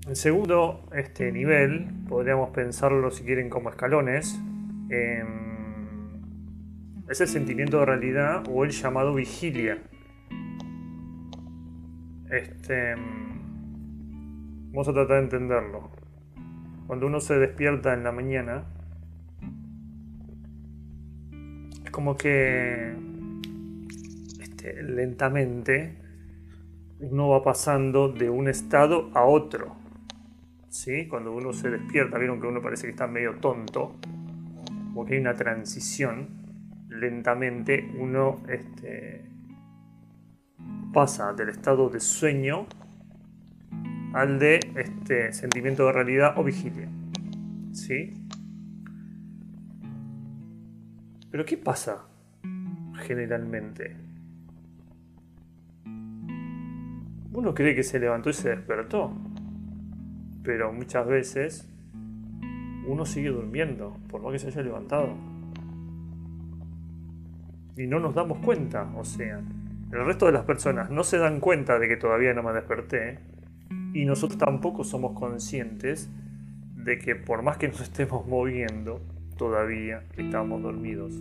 El 0.08 0.15
segundo 0.15 0.88
este 0.93 1.32
nivel, 1.34 1.89
podríamos 2.08 2.52
pensarlo 2.52 3.12
si 3.12 3.26
quieren 3.26 3.50
como 3.50 3.70
escalones 3.70 4.39
es 7.10 7.22
el 7.22 7.28
sentimiento 7.28 7.80
de 7.80 7.86
realidad 7.86 8.43
o 8.50 8.65
el 8.65 8.72
llamado 8.72 9.13
vigilia. 9.13 9.82
Este, 12.30 12.96
vamos 14.72 14.88
a 14.89 14.93
tratar 14.93 15.17
de 15.17 15.24
entenderlo. 15.24 15.91
Cuando 16.86 17.08
uno 17.08 17.22
se 17.22 17.38
despierta 17.39 17.93
en 17.93 18.04
la 18.04 18.12
mañana, 18.12 18.65
es 21.86 21.91
como 21.91 22.17
que 22.17 22.93
este, 24.41 24.84
lentamente 24.84 25.98
uno 27.00 27.30
va 27.30 27.43
pasando 27.43 28.10
de 28.10 28.30
un 28.30 28.50
estado 28.50 29.12
a 29.13 29.24
otro. 29.24 29.78
¿Sí? 30.67 31.08
Cuando 31.08 31.32
uno 31.32 31.54
se 31.54 31.70
despierta, 31.70 32.17
vieron 32.17 32.41
que 32.41 32.48
uno 32.48 32.62
parece 32.62 32.84
que 32.84 32.91
está 32.91 33.08
medio 33.08 33.36
tonto, 33.36 33.96
como 34.93 35.06
que 35.06 35.13
hay 35.13 35.22
una 35.22 35.36
transición 35.36 36.47
lentamente 36.89 37.91
uno 37.97 38.41
este, 38.47 39.26
pasa 40.93 41.34
del 41.34 41.50
estado 41.50 41.89
de 41.89 42.00
sueño 42.00 42.65
al 44.13 44.39
de 44.39 44.60
este 44.76 45.34
sentimiento 45.34 45.86
de 45.86 45.91
realidad 45.91 46.34
o 46.38 46.43
vigilia. 46.43 46.89
¿Sí? 47.71 48.13
Pero 51.30 51.45
¿qué 51.45 51.58
pasa 51.58 52.08
generalmente? 53.06 53.95
Uno 57.32 57.54
cree 57.54 57.76
que 57.76 57.84
se 57.84 58.00
levantó 58.00 58.32
y 58.32 58.34
se 58.34 58.50
despertó, 58.50 59.15
pero 60.41 60.73
muchas 60.73 61.06
veces 61.06 61.69
uno 62.88 63.06
sigue 63.06 63.30
durmiendo, 63.30 63.97
por 64.10 64.23
más 64.23 64.32
que 64.32 64.39
se 64.39 64.47
haya 64.47 64.63
levantado 64.63 65.15
y 67.78 67.86
no 67.88 68.00
nos 68.00 68.16
damos 68.16 68.40
cuenta, 68.40 68.90
o 68.96 69.06
sea, 69.06 69.40
el 69.92 70.06
resto 70.06 70.26
de 70.26 70.32
las 70.32 70.44
personas 70.44 70.90
no 70.90 71.04
se 71.04 71.18
dan 71.18 71.40
cuenta 71.40 71.80
de 71.80 71.88
que 71.88 71.96
todavía 71.96 72.34
no 72.34 72.44
me 72.44 72.52
desperté 72.52 73.20
y 73.94 74.06
nosotros 74.06 74.38
tampoco 74.38 74.84
somos 74.84 75.18
conscientes 75.18 76.10
de 76.76 76.98
que 76.98 77.16
por 77.16 77.44
más 77.44 77.58
que 77.58 77.68
nos 77.68 77.80
estemos 77.82 78.28
moviendo, 78.28 79.02
todavía 79.38 80.04
estamos 80.18 80.62
dormidos. 80.62 81.13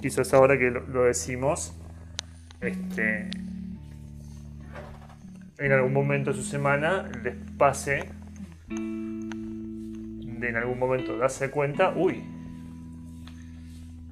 Quizás 0.00 0.32
ahora 0.34 0.58
que 0.58 0.70
lo, 0.70 1.04
decimos, 1.04 1.76
este, 2.60 3.30
en 5.58 5.72
algún 5.72 5.92
momento 5.92 6.30
de 6.30 6.36
su 6.36 6.42
semana 6.42 7.10
les 7.22 7.34
pase 7.56 8.10
de 8.68 10.48
en 10.48 10.56
algún 10.56 10.78
momento 10.78 11.16
darse 11.16 11.50
cuenta, 11.50 11.94
uy, 11.96 12.22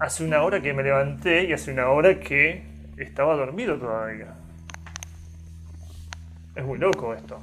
hace 0.03 0.25
una 0.25 0.43
hora 0.43 0.61
que 0.61 0.75
me 0.75 0.83
levanté 0.83 1.45
y 1.45 1.53
hace 1.53 1.73
una 1.73 1.89
hora 1.89 2.19
que 2.19 2.65
estaba 2.97 3.37
dormido 3.37 3.79
todavía. 3.79 4.35
Es 6.57 6.65
muy 6.65 6.77
loco 6.77 7.15
esto. 7.15 7.41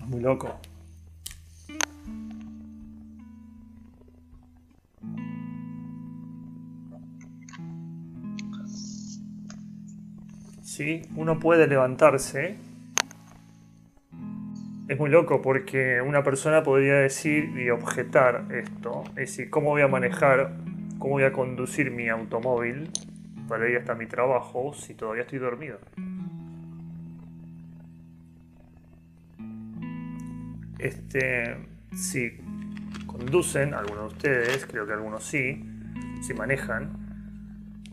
Es 0.00 0.06
muy 0.06 0.20
loco. 0.20 0.58
Sí, 10.62 11.02
uno 11.16 11.38
puede 11.38 11.66
levantarse 11.66 12.56
es 14.88 14.98
muy 14.98 15.08
loco 15.08 15.40
porque 15.40 16.02
una 16.02 16.22
persona 16.22 16.62
podría 16.62 16.96
decir 16.96 17.44
y 17.56 17.70
objetar 17.70 18.46
esto, 18.52 19.04
es 19.10 19.14
decir, 19.14 19.50
cómo 19.50 19.70
voy 19.70 19.82
a 19.82 19.88
manejar, 19.88 20.56
cómo 20.98 21.14
voy 21.14 21.24
a 21.24 21.32
conducir 21.32 21.90
mi 21.90 22.08
automóvil 22.08 22.90
para 23.48 23.68
ir 23.68 23.78
hasta 23.78 23.94
mi 23.94 24.06
trabajo 24.06 24.74
si 24.74 24.94
todavía 24.94 25.22
estoy 25.22 25.38
dormido? 25.38 25.78
Este, 30.78 31.56
si 31.94 32.38
conducen, 33.06 33.72
algunos 33.72 34.10
de 34.10 34.16
ustedes, 34.16 34.66
creo 34.66 34.86
que 34.86 34.92
algunos 34.92 35.24
sí, 35.24 35.64
si 36.20 36.34
manejan, 36.34 36.90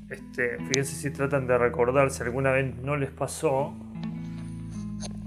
este, 0.10 0.58
fíjense 0.58 0.95
si 0.95 1.10
tratan 1.12 1.47
de 1.47 1.58
recordar 1.58 2.12
si 2.12 2.21
alguna 2.21 2.51
vez 2.51 2.75
no 2.75 2.97
les 2.97 3.12
pasó, 3.12 3.73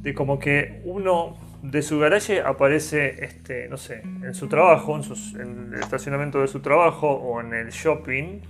de 0.03 0.12
como 0.12 0.38
que 0.38 0.83
uno 0.85 1.38
de 1.64 1.81
su 1.81 1.98
garaje 1.98 2.42
aparece, 2.42 3.24
este, 3.24 3.68
no 3.68 3.79
sé, 3.79 4.03
en 4.03 4.35
su 4.35 4.48
trabajo, 4.48 4.96
en, 4.96 5.40
en 5.40 5.74
el 5.74 5.81
estacionamiento 5.81 6.40
de 6.40 6.46
su 6.46 6.61
trabajo 6.61 7.09
o 7.09 7.40
en 7.40 7.55
el 7.55 7.70
shopping. 7.70 8.40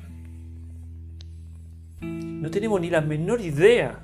No 2.00 2.50
tenemos 2.50 2.81
ni 2.81 2.90
la 2.90 3.00
menor 3.00 3.40
idea. 3.40 4.00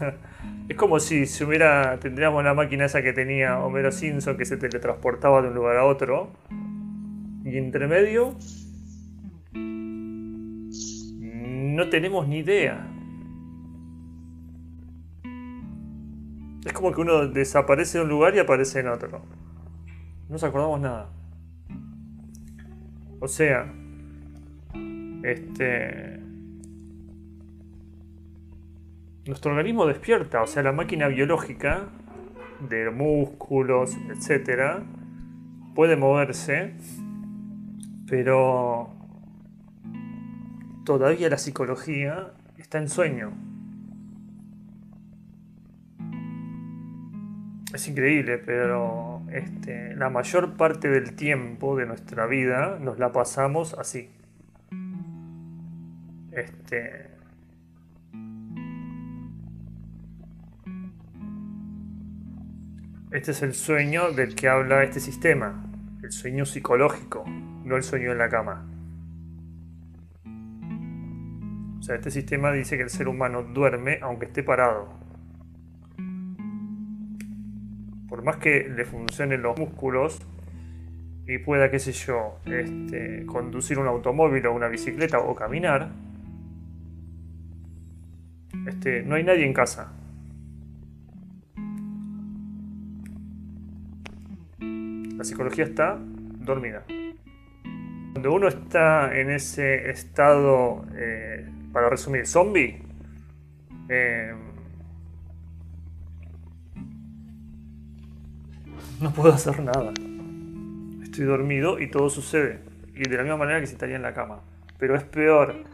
es 0.68 0.76
como 0.76 1.00
si 1.00 1.24
se 1.24 1.44
hubiera, 1.44 1.98
tendríamos 1.98 2.44
la 2.44 2.52
máquina 2.52 2.84
esa 2.84 3.02
que 3.02 3.14
tenía 3.14 3.58
Homero 3.58 3.90
Simpson 3.90 4.36
que 4.36 4.44
se 4.44 4.58
teletransportaba 4.58 5.40
de 5.40 5.48
un 5.48 5.54
lugar 5.54 5.78
a 5.78 5.86
otro. 5.86 6.30
Y 7.44 7.56
entre 7.56 7.88
medio 7.88 8.36
no 9.54 11.88
tenemos 11.88 12.28
ni 12.28 12.40
idea. 12.40 12.86
Es 16.64 16.72
como 16.72 16.92
que 16.92 17.00
uno 17.00 17.26
desaparece 17.26 17.98
de 17.98 18.04
un 18.04 18.10
lugar 18.10 18.34
y 18.34 18.38
aparece 18.38 18.80
en 18.80 18.88
otro. 18.88 19.22
No 20.28 20.30
nos 20.30 20.44
acordamos 20.44 20.80
nada. 20.80 21.10
O 23.20 23.28
sea, 23.28 23.72
este. 25.22 26.20
Nuestro 29.24 29.52
organismo 29.52 29.86
despierta, 29.86 30.42
o 30.42 30.46
sea, 30.46 30.64
la 30.64 30.72
máquina 30.72 31.06
biológica 31.06 31.88
de 32.68 32.90
músculos, 32.90 33.96
etcétera, 34.08 34.82
puede 35.76 35.96
moverse, 35.96 36.74
pero 38.08 38.90
todavía 40.84 41.28
la 41.28 41.38
psicología 41.38 42.32
está 42.58 42.78
en 42.78 42.88
sueño. 42.88 43.51
Es 47.72 47.88
increíble, 47.88 48.36
pero 48.36 49.22
este, 49.32 49.96
la 49.96 50.10
mayor 50.10 50.58
parte 50.58 50.90
del 50.90 51.14
tiempo 51.14 51.74
de 51.74 51.86
nuestra 51.86 52.26
vida 52.26 52.78
nos 52.78 52.98
la 52.98 53.12
pasamos 53.12 53.72
así. 53.78 54.10
Este, 56.32 57.08
este 63.10 63.30
es 63.30 63.42
el 63.42 63.54
sueño 63.54 64.12
del 64.12 64.34
que 64.34 64.48
habla 64.48 64.82
este 64.82 65.00
sistema, 65.00 65.64
el 66.02 66.12
sueño 66.12 66.44
psicológico, 66.44 67.24
no 67.26 67.76
el 67.76 67.82
sueño 67.82 68.12
en 68.12 68.18
la 68.18 68.28
cama. 68.28 68.68
O 71.78 71.82
sea, 71.82 71.96
este 71.96 72.10
sistema 72.10 72.52
dice 72.52 72.76
que 72.76 72.82
el 72.82 72.90
ser 72.90 73.08
humano 73.08 73.42
duerme 73.42 73.98
aunque 74.02 74.26
esté 74.26 74.42
parado. 74.42 75.01
Por 78.12 78.22
más 78.22 78.36
que 78.36 78.68
le 78.68 78.84
funcionen 78.84 79.40
los 79.40 79.58
músculos 79.58 80.20
y 81.26 81.38
pueda, 81.38 81.70
qué 81.70 81.78
sé 81.78 81.92
yo, 81.92 82.40
este, 82.44 83.24
conducir 83.24 83.78
un 83.78 83.86
automóvil 83.86 84.44
o 84.48 84.52
una 84.52 84.68
bicicleta 84.68 85.18
o 85.18 85.34
caminar, 85.34 85.88
este, 88.68 89.02
no 89.02 89.14
hay 89.14 89.24
nadie 89.24 89.46
en 89.46 89.54
casa. 89.54 89.94
La 94.60 95.24
psicología 95.24 95.64
está 95.64 95.98
dormida. 95.98 96.84
Cuando 98.12 98.34
uno 98.34 98.48
está 98.48 99.18
en 99.18 99.30
ese 99.30 99.88
estado 99.90 100.84
eh, 100.96 101.48
para 101.72 101.88
resumir, 101.88 102.26
zombie. 102.26 102.82
Eh, 103.88 104.34
no 109.02 109.12
puedo 109.12 109.34
hacer 109.34 109.60
nada. 109.60 109.92
Estoy 111.02 111.24
dormido 111.24 111.78
y 111.78 111.90
todo 111.90 112.08
sucede. 112.08 112.60
Y 112.94 113.08
de 113.08 113.16
la 113.16 113.22
misma 113.22 113.38
manera 113.38 113.60
que 113.60 113.66
si 113.66 113.72
estaría 113.72 113.96
en 113.96 114.02
la 114.02 114.14
cama. 114.14 114.40
Pero 114.78 114.96
es 114.96 115.04
peor. 115.04 115.64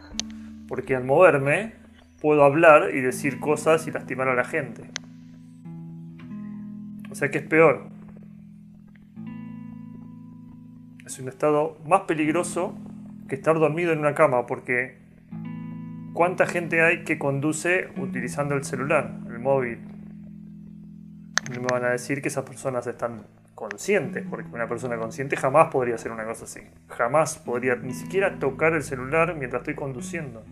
Porque 0.66 0.96
al 0.96 1.04
moverme 1.04 1.74
puedo 2.20 2.42
hablar 2.44 2.94
y 2.94 3.00
decir 3.00 3.38
cosas 3.38 3.86
y 3.86 3.90
lastimar 3.90 4.28
a 4.28 4.34
la 4.34 4.44
gente. 4.44 4.90
O 7.10 7.14
sea 7.14 7.30
que 7.30 7.38
es 7.38 7.44
peor. 7.44 7.88
Es 11.06 11.18
un 11.18 11.28
estado 11.28 11.78
más 11.86 12.02
peligroso 12.02 12.76
que 13.28 13.34
estar 13.34 13.58
dormido 13.58 13.92
en 13.92 13.98
una 13.98 14.14
cama 14.14 14.46
porque 14.46 14.98
¿Cuánta 16.18 16.46
gente 16.46 16.82
hay 16.82 17.04
que 17.04 17.16
conduce 17.16 17.90
utilizando 17.96 18.56
el 18.56 18.64
celular, 18.64 19.20
el 19.28 19.38
móvil? 19.38 19.78
No 21.54 21.62
me 21.62 21.66
van 21.68 21.84
a 21.84 21.90
decir 21.90 22.20
que 22.20 22.28
esas 22.28 22.44
personas 22.44 22.86
están 22.86 23.22
conscientes, 23.54 24.24
porque 24.28 24.48
una 24.52 24.68
persona 24.68 24.96
consciente 24.96 25.36
jamás 25.36 25.68
podría 25.68 25.96
hacer 25.96 26.12
una 26.12 26.24
cosa 26.24 26.44
así. 26.44 26.60
Jamás 26.88 27.38
podría 27.38 27.74
ni 27.76 27.94
siquiera 27.94 28.38
tocar 28.38 28.74
el 28.74 28.82
celular 28.82 29.34
mientras 29.34 29.62
estoy 29.62 29.74
conduciendo. 29.74 30.44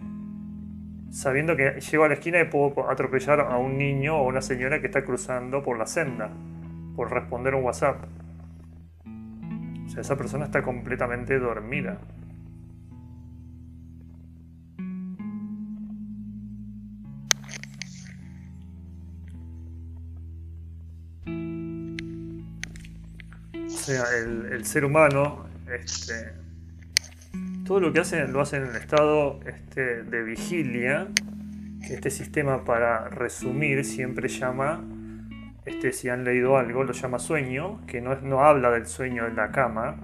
Sabiendo 1.10 1.54
que 1.56 1.80
llego 1.80 2.04
a 2.04 2.08
la 2.08 2.14
esquina 2.14 2.40
y 2.40 2.44
puedo 2.46 2.90
atropellar 2.90 3.40
a 3.40 3.56
un 3.58 3.78
niño 3.78 4.16
o 4.16 4.26
una 4.26 4.42
señora 4.42 4.80
que 4.80 4.86
está 4.86 5.04
cruzando 5.04 5.62
por 5.62 5.78
la 5.78 5.86
senda, 5.86 6.30
por 6.96 7.12
responder 7.12 7.54
un 7.54 7.64
WhatsApp. 7.64 8.04
O 9.86 9.88
sea, 9.88 10.00
esa 10.00 10.16
persona 10.16 10.46
está 10.46 10.62
completamente 10.62 11.38
dormida. 11.38 11.98
Sea, 23.86 24.04
el, 24.18 24.64
ser 24.64 24.84
humano, 24.84 25.46
este, 25.72 26.32
todo 27.64 27.78
lo 27.78 27.92
que 27.92 28.00
hacen 28.00 28.32
lo 28.32 28.40
hacen 28.40 28.64
en 28.64 28.74
estado 28.74 29.38
este, 29.46 30.02
de 30.02 30.22
vigilia, 30.24 31.06
este 31.82 32.10
sistema 32.10 32.64
para 32.64 33.08
resumir 33.08 33.84
siempre 33.84 34.28
llama, 34.28 34.84
este, 35.64 35.92
si 35.92 36.08
han 36.08 36.24
leído 36.24 36.58
algo, 36.58 36.82
lo 36.82 36.92
llama 36.92 37.20
sueño, 37.20 37.86
que 37.86 38.00
no, 38.00 38.20
no 38.22 38.40
habla 38.40 38.72
del 38.72 38.86
sueño 38.86 39.24
en 39.28 39.36
la 39.36 39.52
cama, 39.52 39.96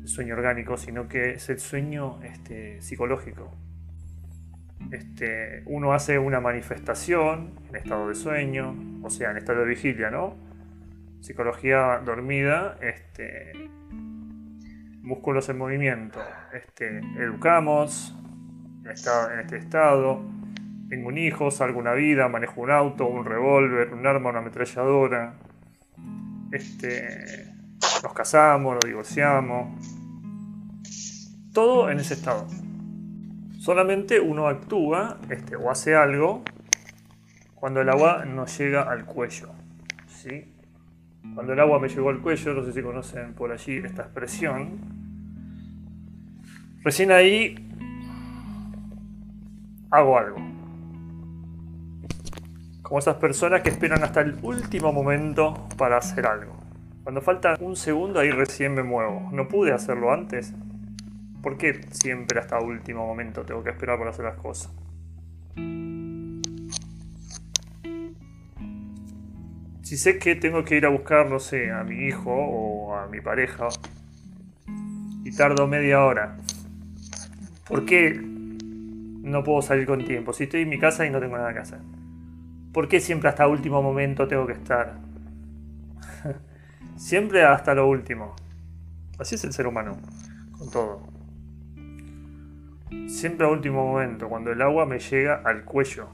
el 0.00 0.06
sueño 0.06 0.34
orgánico, 0.34 0.76
sino 0.76 1.08
que 1.08 1.32
es 1.32 1.50
el 1.50 1.58
sueño 1.58 2.22
este, 2.22 2.80
psicológico. 2.80 3.56
Este, 4.92 5.64
uno 5.66 5.92
hace 5.92 6.16
una 6.20 6.38
manifestación 6.38 7.58
en 7.70 7.76
estado 7.76 8.08
de 8.08 8.14
sueño, 8.14 9.00
o 9.02 9.10
sea, 9.10 9.32
en 9.32 9.38
estado 9.38 9.60
de 9.62 9.66
vigilia, 9.66 10.10
¿no? 10.10 10.49
Psicología 11.20 12.00
dormida, 12.04 12.76
este, 12.80 13.52
músculos 15.02 15.48
en 15.48 15.58
movimiento. 15.58 16.20
Este, 16.52 16.98
educamos 17.18 18.16
en, 18.84 19.40
este 19.40 19.56
estado. 19.56 20.22
Tengo 20.88 21.08
un 21.08 21.18
hijo, 21.18 21.50
salgo 21.50 21.78
una 21.78 21.92
vida, 21.92 22.28
manejo 22.28 22.60
un 22.60 22.70
auto, 22.70 23.06
un 23.06 23.24
revólver, 23.24 23.92
un 23.92 24.06
arma, 24.06 24.30
una 24.30 24.40
ametralladora. 24.40 25.34
Este, 26.52 27.54
nos 28.02 28.12
casamos, 28.12 28.74
nos 28.74 28.84
divorciamos. 28.84 29.80
Todo 31.52 31.90
en 31.90 32.00
ese 32.00 32.14
estado. 32.14 32.46
Solamente 33.58 34.20
uno 34.20 34.48
actúa 34.48 35.18
este, 35.28 35.54
o 35.54 35.70
hace 35.70 35.94
algo 35.94 36.42
cuando 37.54 37.82
el 37.82 37.88
agua 37.90 38.24
nos 38.24 38.56
llega 38.58 38.82
al 38.82 39.04
cuello. 39.04 39.50
¿sí? 40.06 40.59
Cuando 41.34 41.52
el 41.52 41.60
agua 41.60 41.78
me 41.78 41.88
llegó 41.88 42.10
al 42.10 42.20
cuello, 42.20 42.54
no 42.54 42.64
sé 42.64 42.72
si 42.72 42.82
conocen 42.82 43.34
por 43.34 43.52
allí 43.52 43.76
esta 43.76 44.02
expresión, 44.02 44.78
recién 46.82 47.12
ahí 47.12 47.54
hago 49.90 50.18
algo. 50.18 50.38
Como 52.82 52.98
esas 52.98 53.16
personas 53.16 53.62
que 53.62 53.70
esperan 53.70 54.02
hasta 54.02 54.20
el 54.20 54.36
último 54.42 54.92
momento 54.92 55.68
para 55.76 55.98
hacer 55.98 56.26
algo. 56.26 56.56
Cuando 57.02 57.20
falta 57.22 57.56
un 57.60 57.76
segundo 57.76 58.20
ahí 58.20 58.30
recién 58.30 58.74
me 58.74 58.82
muevo. 58.82 59.30
No 59.32 59.48
pude 59.48 59.72
hacerlo 59.72 60.12
antes. 60.12 60.54
¿Por 61.42 61.56
qué 61.56 61.80
siempre 61.90 62.38
hasta 62.38 62.58
último 62.60 63.06
momento 63.06 63.42
tengo 63.42 63.62
que 63.62 63.70
esperar 63.70 63.98
para 63.98 64.10
hacer 64.10 64.24
las 64.24 64.36
cosas? 64.36 64.72
Si 69.90 69.96
sé 69.96 70.20
que 70.20 70.36
tengo 70.36 70.62
que 70.62 70.76
ir 70.76 70.86
a 70.86 70.88
buscar, 70.88 71.28
no 71.28 71.40
sé, 71.40 71.72
a 71.72 71.82
mi 71.82 72.06
hijo 72.06 72.30
o 72.32 72.94
a 72.94 73.08
mi 73.08 73.20
pareja 73.20 73.66
y 75.24 75.32
tardo 75.32 75.66
media 75.66 76.04
hora, 76.04 76.36
¿por 77.66 77.84
qué 77.86 78.16
no 78.22 79.42
puedo 79.42 79.62
salir 79.62 79.88
con 79.88 80.04
tiempo. 80.04 80.32
Si 80.32 80.44
estoy 80.44 80.62
en 80.62 80.68
mi 80.68 80.78
casa 80.78 81.04
y 81.06 81.10
no 81.10 81.18
tengo 81.18 81.36
nada 81.36 81.52
que 81.52 81.58
hacer. 81.58 81.80
¿Por 82.72 82.86
qué 82.86 83.00
siempre 83.00 83.30
hasta 83.30 83.48
último 83.48 83.82
momento 83.82 84.28
tengo 84.28 84.46
que 84.46 84.52
estar? 84.52 85.00
siempre 86.96 87.42
hasta 87.42 87.74
lo 87.74 87.88
último. 87.88 88.36
Así 89.18 89.34
es 89.34 89.42
el 89.42 89.52
ser 89.52 89.66
humano, 89.66 89.98
con 90.56 90.70
todo. 90.70 91.02
Siempre 93.08 93.44
a 93.44 93.50
último 93.50 93.84
momento, 93.84 94.28
cuando 94.28 94.52
el 94.52 94.62
agua 94.62 94.86
me 94.86 95.00
llega 95.00 95.42
al 95.44 95.64
cuello. 95.64 96.10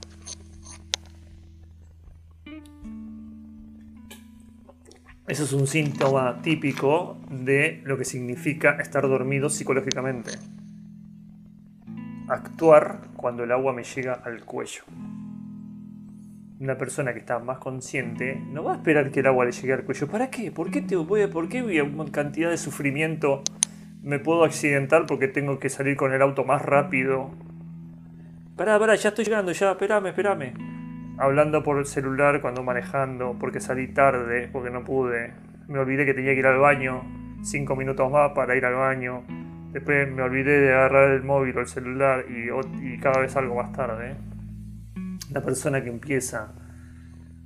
Eso 5.28 5.42
es 5.42 5.52
un 5.52 5.66
síntoma 5.66 6.40
típico 6.40 7.18
de 7.28 7.80
lo 7.84 7.98
que 7.98 8.04
significa 8.04 8.76
estar 8.80 9.02
dormido 9.08 9.50
psicológicamente. 9.50 10.30
Actuar 12.28 13.08
cuando 13.16 13.42
el 13.42 13.50
agua 13.50 13.72
me 13.72 13.82
llega 13.82 14.12
al 14.12 14.44
cuello. 14.44 14.84
Una 16.60 16.78
persona 16.78 17.12
que 17.12 17.18
está 17.18 17.40
más 17.40 17.58
consciente 17.58 18.36
no 18.36 18.62
va 18.62 18.74
a 18.74 18.76
esperar 18.76 19.10
que 19.10 19.18
el 19.18 19.26
agua 19.26 19.44
le 19.44 19.50
llegue 19.50 19.72
al 19.72 19.82
cuello. 19.82 20.06
¿Para 20.06 20.30
qué? 20.30 20.52
¿Por 20.52 20.70
qué, 20.70 20.80
te 20.80 20.94
voy, 20.94 21.26
¿por 21.26 21.48
qué 21.48 21.62
voy 21.62 21.78
a 21.78 21.84
una 21.84 22.10
cantidad 22.12 22.50
de 22.50 22.56
sufrimiento? 22.56 23.42
Me 24.02 24.20
puedo 24.20 24.44
accidentar 24.44 25.06
porque 25.06 25.26
tengo 25.26 25.58
que 25.58 25.70
salir 25.70 25.96
con 25.96 26.12
el 26.12 26.22
auto 26.22 26.44
más 26.44 26.62
rápido. 26.62 27.32
Pará, 28.54 28.78
pará, 28.78 28.94
ya 28.94 29.08
estoy 29.08 29.24
llegando, 29.24 29.50
ya, 29.50 29.72
espérame, 29.72 30.06
espérame 30.06 30.75
hablando 31.18 31.62
por 31.62 31.78
el 31.78 31.86
celular 31.86 32.40
cuando 32.40 32.62
manejando, 32.62 33.36
porque 33.38 33.60
salí 33.60 33.88
tarde, 33.88 34.48
porque 34.52 34.70
no 34.70 34.84
pude. 34.84 35.32
Me 35.68 35.78
olvidé 35.78 36.04
que 36.04 36.14
tenía 36.14 36.32
que 36.32 36.40
ir 36.40 36.46
al 36.46 36.58
baño, 36.58 37.02
cinco 37.42 37.76
minutos 37.76 38.10
más 38.10 38.32
para 38.32 38.56
ir 38.56 38.64
al 38.64 38.74
baño. 38.74 39.24
Después 39.72 40.10
me 40.10 40.22
olvidé 40.22 40.60
de 40.60 40.72
agarrar 40.72 41.10
el 41.10 41.22
móvil 41.22 41.56
o 41.56 41.60
el 41.60 41.66
celular 41.66 42.24
y, 42.28 42.98
cada 42.98 43.20
vez 43.20 43.36
algo 43.36 43.56
más 43.56 43.72
tarde. 43.72 44.16
La 45.30 45.40
persona 45.40 45.82
que 45.82 45.90
empieza 45.90 46.54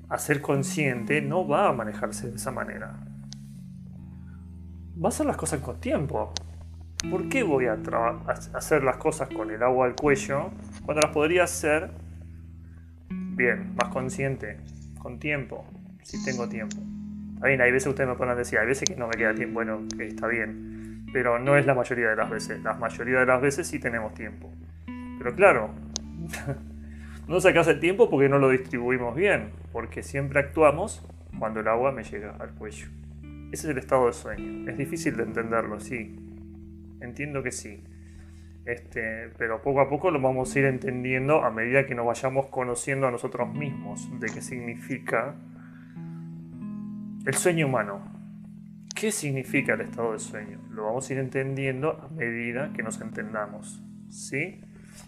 a 0.09 0.18
ser 0.18 0.40
consciente 0.40 1.22
no 1.22 1.46
va 1.46 1.68
a 1.68 1.72
manejarse 1.72 2.30
de 2.30 2.37
esa 2.37 2.50
manera. 2.50 2.94
Va 5.02 5.06
a 5.06 5.09
hacer 5.09 5.26
las 5.26 5.37
cosas 5.37 5.61
con 5.61 5.80
tiempo. 5.80 6.33
¿Por 7.11 7.28
qué 7.30 7.42
voy 7.42 7.66
a 7.66 7.78
hacer 8.54 8.85
las 8.85 8.96
cosas 8.98 9.28
con 9.30 9.50
el 9.50 9.62
agua 9.62 9.87
al 9.87 9.94
cuello 9.94 10.50
cuando 10.85 11.00
las 11.00 11.12
podría 11.12 11.44
hacer 11.44 11.90
bien, 13.40 13.74
más 13.74 13.88
consciente, 13.88 14.59
con 14.98 15.18
tiempo, 15.18 15.64
si 16.03 16.22
tengo 16.24 16.48
tiempo. 16.48 16.76
Está 17.42 17.64
hay 17.64 17.72
veces 17.72 17.87
ustedes 17.87 18.09
me 18.09 18.16
pueden 18.16 18.37
decir, 18.37 18.59
hay 18.59 18.66
veces 18.66 18.88
que 18.88 18.96
no 18.96 19.09
me 19.09 19.14
queda 19.14 19.35
tiempo, 19.35 19.55
bueno, 19.55 19.81
que 19.96 20.07
está 20.07 20.29
bien, 20.29 21.07
pero 21.12 21.38
no 21.38 21.57
es 21.57 21.64
la 21.64 21.74
mayoría 21.74 22.11
de 22.11 22.16
las 22.16 22.29
veces. 22.29 22.62
La 22.62 22.74
mayoría 22.74 23.20
de 23.20 23.26
las 23.26 23.40
veces 23.40 23.66
sí 23.66 23.79
tenemos 23.79 24.12
tiempo. 24.12 24.53
Pero 25.18 25.35
claro, 25.35 25.70
no 27.29 27.40
sacas 27.40 27.66
el 27.68 27.81
tiempo 27.81 28.11
porque 28.11 28.29
no 28.29 28.38
lo 28.38 28.50
distribuimos 28.50 29.16
bien, 29.16 29.50
porque 29.72 30.03
siempre 30.03 30.40
actuamos 30.40 31.07
cuando 31.38 31.61
el 31.61 31.68
agua 31.68 31.92
me 31.92 32.05
llega 32.05 32.37
al 32.38 32.50
cuello. 32.50 32.88
Ese 33.53 33.66
es 33.66 33.70
el 33.70 33.79
estado 33.79 34.07
de 34.07 34.12
sueño. 34.12 34.70
Es 34.70 34.76
difícil 34.76 35.16
de 35.16 35.22
entenderlo, 35.22 35.81
sí. 35.81 36.14
Entiendo 37.00 37.42
que 37.42 37.50
sí. 37.50 37.83
Este, 38.70 39.30
pero 39.37 39.61
poco 39.61 39.80
a 39.80 39.88
poco 39.88 40.12
lo 40.12 40.20
vamos 40.20 40.54
a 40.54 40.59
ir 40.61 40.64
entendiendo 40.66 41.42
a 41.42 41.50
medida 41.50 41.87
que 41.87 41.96
nos 41.96 42.06
vayamos 42.06 42.46
conociendo 42.46 43.09
a 43.09 43.11
nosotros 43.11 43.52
mismos 43.52 44.09
de 44.20 44.28
qué 44.28 44.40
significa 44.40 45.35
el 47.26 47.35
sueño 47.35 47.66
humano. 47.66 48.00
¿Qué 48.94 49.11
significa 49.11 49.74
el 49.74 49.80
estado 49.80 50.12
de 50.12 50.20
sueño? 50.20 50.61
Lo 50.70 50.85
vamos 50.85 51.11
a 51.11 51.12
ir 51.12 51.18
entendiendo 51.18 52.00
a 52.00 52.14
medida 52.14 52.72
que 52.72 52.85
nos 52.85 53.00
entendamos. 53.00 53.83
¿sí? 54.09 54.61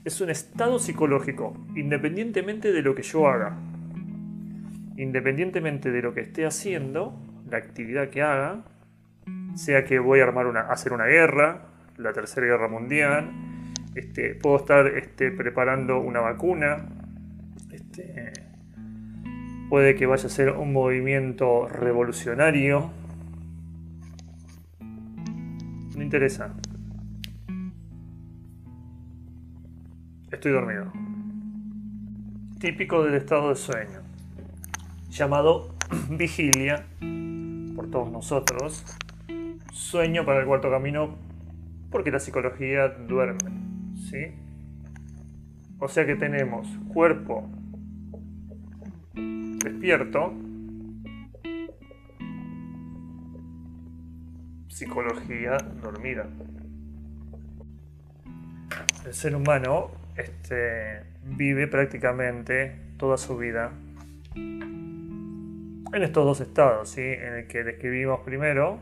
Es 0.04 0.20
un 0.20 0.30
estado 0.30 0.80
psicológico, 0.80 1.54
independientemente 1.76 2.72
de 2.72 2.82
lo 2.82 2.96
que 2.96 3.02
yo 3.02 3.28
haga. 3.28 3.56
Independientemente 4.96 5.92
de 5.92 6.02
lo 6.02 6.14
que 6.14 6.22
esté 6.22 6.46
haciendo, 6.46 7.16
la 7.48 7.58
actividad 7.58 8.08
que 8.08 8.22
haga, 8.22 8.64
sea 9.54 9.84
que 9.84 10.00
voy 10.00 10.18
a 10.18 10.24
armar 10.24 10.48
una, 10.48 10.62
hacer 10.62 10.92
una 10.92 11.04
guerra, 11.04 11.68
la 11.96 12.12
Tercera 12.12 12.46
Guerra 12.46 12.66
Mundial, 12.66 13.51
este, 13.94 14.34
puedo 14.34 14.56
estar 14.56 14.86
este, 14.86 15.30
preparando 15.30 16.00
una 16.00 16.20
vacuna, 16.20 16.88
este, 17.70 18.32
puede 19.68 19.94
que 19.94 20.06
vaya 20.06 20.26
a 20.26 20.30
ser 20.30 20.50
un 20.50 20.72
movimiento 20.72 21.68
revolucionario. 21.68 22.90
Me 25.96 26.04
interesa. 26.04 26.54
Estoy 30.30 30.52
dormido. 30.52 30.90
Típico 32.58 33.04
del 33.04 33.14
estado 33.14 33.50
de 33.50 33.56
sueño, 33.56 34.00
llamado 35.10 35.74
vigilia 36.10 36.86
por 37.76 37.90
todos 37.90 38.10
nosotros. 38.10 38.84
Sueño 39.72 40.24
para 40.24 40.40
el 40.40 40.46
cuarto 40.46 40.70
camino 40.70 41.16
porque 41.90 42.10
la 42.10 42.18
psicología 42.18 42.88
duerme. 42.88 43.51
O 45.78 45.88
sea 45.88 46.06
que 46.06 46.16
tenemos 46.16 46.68
cuerpo 46.92 47.48
despierto, 49.14 50.32
psicología 54.68 55.56
dormida. 55.82 56.28
El 59.04 59.14
ser 59.14 59.34
humano 59.34 59.90
este, 60.16 61.04
vive 61.24 61.66
prácticamente 61.66 62.92
toda 62.96 63.16
su 63.16 63.36
vida 63.36 63.72
en 64.34 66.02
estos 66.02 66.24
dos 66.24 66.40
estados, 66.40 66.90
¿sí? 66.90 67.02
en 67.02 67.34
el 67.34 67.46
que 67.46 67.64
describimos 67.64 68.20
primero 68.20 68.80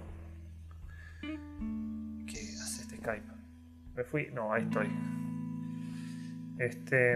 Me 4.01 4.05
fui. 4.05 4.31
No, 4.33 4.51
ahí 4.53 4.63
estoy. 4.63 5.20
Este. 6.61 7.15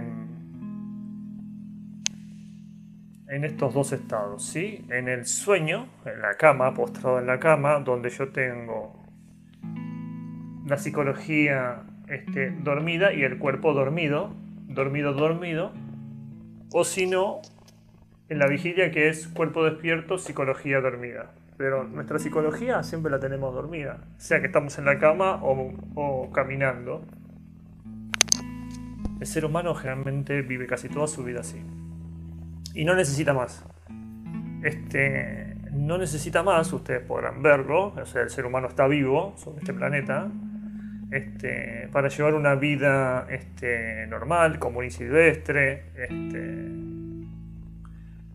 En 3.29 3.45
estos 3.45 3.75
dos 3.75 3.93
estados, 3.93 4.45
¿sí? 4.45 4.85
En 4.91 5.09
el 5.09 5.27
sueño, 5.27 5.89
en 6.05 6.21
la 6.21 6.35
cama, 6.37 6.75
postrado 6.75 7.19
en 7.19 7.27
la 7.27 7.39
cama, 7.39 7.81
donde 7.81 8.11
yo 8.11 8.31
tengo 8.31 9.05
la 10.67 10.79
psicología 10.79 11.83
este, 12.09 12.51
dormida 12.51 13.13
y 13.13 13.23
el 13.23 13.39
cuerpo 13.39 13.73
dormido, 13.73 14.31
dormido, 14.67 15.13
dormido. 15.13 15.73
O 16.73 16.85
si 16.85 17.07
no, 17.07 17.41
en 18.29 18.39
la 18.39 18.47
vigilia 18.47 18.91
que 18.91 19.09
es 19.09 19.29
cuerpo 19.29 19.65
despierto, 19.65 20.19
psicología 20.19 20.81
dormida. 20.81 21.31
Pero 21.57 21.85
nuestra 21.85 22.19
psicología 22.19 22.83
siempre 22.83 23.13
la 23.13 23.21
tenemos 23.21 23.55
dormida, 23.55 23.99
sea 24.17 24.41
que 24.41 24.47
estamos 24.47 24.77
en 24.79 24.87
la 24.87 24.99
cama 24.99 25.41
o, 25.43 26.31
caminando. 26.33 27.05
El 29.25 29.29
ser 29.29 29.47
humano 29.47 29.75
generalmente 29.75 30.43
vive 30.43 30.67
casi 30.67 30.91
toda 30.91 31.07
su 31.07 31.25
vida 31.25 31.41
así. 31.41 31.57
Y 32.75 32.85
no 32.85 32.95
necesita 32.95 33.33
más. 33.33 33.65
Este, 34.63 35.57
no 35.73 35.97
necesita 35.97 36.43
más, 36.43 36.71
ustedes 36.71 37.01
podrán 37.01 37.43
verlo, 37.43 37.95
o 37.97 38.05
sea, 38.05 38.21
el 38.21 38.29
ser 38.29 38.45
humano 38.45 38.69
está 38.69 38.87
vivo 38.87 39.33
sobre 39.39 39.61
este 39.61 39.73
planeta, 39.73 40.31
este, 41.11 41.89
para 41.91 42.09
llevar 42.09 42.35
una 42.35 42.55
vida 42.55 43.27
este, 43.31 44.07
normal, 44.09 44.59
común 44.59 44.85
y 44.85 44.91
silvestre, 44.91 45.85
este, 45.97 46.69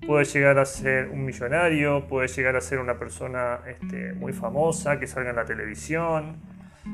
puede 0.07 0.25
llegar 0.25 0.57
a 0.57 0.65
ser 0.65 1.09
un 1.09 1.23
millonario, 1.23 2.07
puede 2.07 2.29
llegar 2.29 2.55
a 2.55 2.61
ser 2.61 2.79
una 2.79 2.97
persona 2.97 3.59
este, 3.67 4.13
muy 4.13 4.33
famosa 4.33 4.99
que 4.99 5.05
salga 5.05 5.29
en 5.29 5.35
la 5.35 5.45
televisión, 5.45 6.37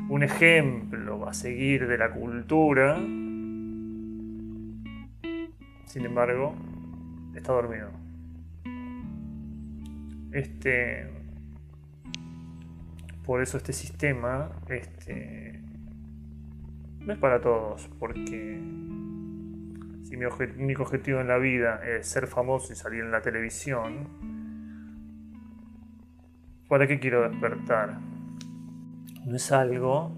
un 0.10 0.21
ejemplo 0.21 1.29
a 1.29 1.34
seguir 1.34 1.88
de 1.88 1.97
la 1.97 2.12
cultura. 2.12 2.99
Sin 5.95 6.05
embargo, 6.05 6.53
está 7.36 7.53
dormido. 7.53 7.89
Este, 10.34 11.10
por 13.23 13.41
eso 13.41 13.55
este 13.55 13.71
sistema 13.71 14.51
este, 14.67 15.62
no 16.99 17.13
es 17.13 17.17
para 17.17 17.39
todos, 17.39 17.89
porque 17.97 18.60
si 20.03 20.17
mi 20.17 20.25
único 20.58 20.84
objetivo 20.84 21.21
en 21.21 21.29
la 21.29 21.38
vida 21.38 21.79
es 21.88 22.08
ser 22.08 22.27
famoso 22.27 22.73
y 22.73 22.75
salir 22.75 23.01
en 23.01 23.12
la 23.12 23.21
televisión, 23.21 24.10
¿para 26.67 26.88
qué 26.88 26.99
quiero 26.99 27.29
despertar? 27.29 28.01
No 29.25 29.38
es 29.38 29.49
algo 29.53 30.12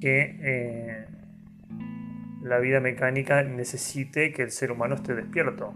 que 0.00 0.38
eh, 0.40 1.19
la 2.40 2.58
vida 2.58 2.80
mecánica 2.80 3.42
necesite 3.42 4.32
que 4.32 4.42
el 4.42 4.50
ser 4.50 4.72
humano 4.72 4.94
esté 4.94 5.14
despierto. 5.14 5.74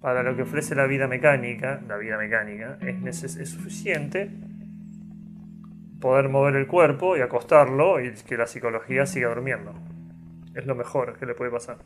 Para 0.00 0.22
lo 0.22 0.34
que 0.34 0.42
ofrece 0.42 0.74
la 0.74 0.86
vida 0.86 1.06
mecánica, 1.06 1.80
la 1.86 1.96
vida 1.96 2.18
mecánica, 2.18 2.78
es, 2.80 3.22
es 3.22 3.48
suficiente 3.50 4.30
poder 6.00 6.28
mover 6.28 6.56
el 6.56 6.66
cuerpo 6.66 7.16
y 7.16 7.20
acostarlo 7.20 8.00
y 8.00 8.12
que 8.12 8.36
la 8.36 8.46
psicología 8.46 9.06
siga 9.06 9.28
durmiendo. 9.28 9.72
Es 10.54 10.66
lo 10.66 10.74
mejor 10.74 11.16
que 11.16 11.26
le 11.26 11.34
puede 11.34 11.50
pasar. 11.50 11.78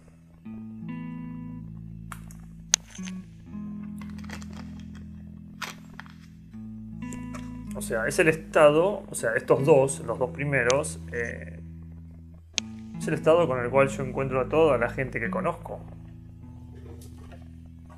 O 7.77 7.83
sea, 7.83 8.07
es 8.07 8.19
el 8.19 8.29
estado, 8.29 9.05
o 9.07 9.15
sea, 9.15 9.35
estos 9.35 9.65
dos, 9.67 10.01
los 10.01 10.19
dos 10.19 10.31
primeros, 10.31 10.99
eh, 11.13 11.61
el 13.09 13.15
estado 13.15 13.47
con 13.47 13.59
el 13.61 13.71
cual 13.71 13.89
yo 13.89 14.05
encuentro 14.05 14.41
a 14.41 14.49
toda 14.49 14.79
la 14.79 14.89
gente 14.89 15.21
que 15.21 15.31
conozco. 15.31 15.81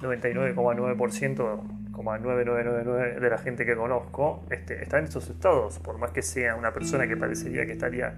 99,9%, 0.01 1.63
9999 1.91 3.21
de 3.21 3.31
la 3.31 3.39
gente 3.39 3.67
que 3.67 3.75
conozco 3.75 4.45
este, 4.51 4.83
está 4.83 4.99
en 4.99 5.05
estos 5.05 5.29
estados, 5.29 5.79
por 5.81 5.99
más 5.99 6.13
que 6.13 6.23
sea 6.23 6.55
una 6.55 6.73
persona 6.73 7.09
que 7.09 7.17
parecería 7.17 7.67
que 7.67 7.73
estaría 7.73 8.15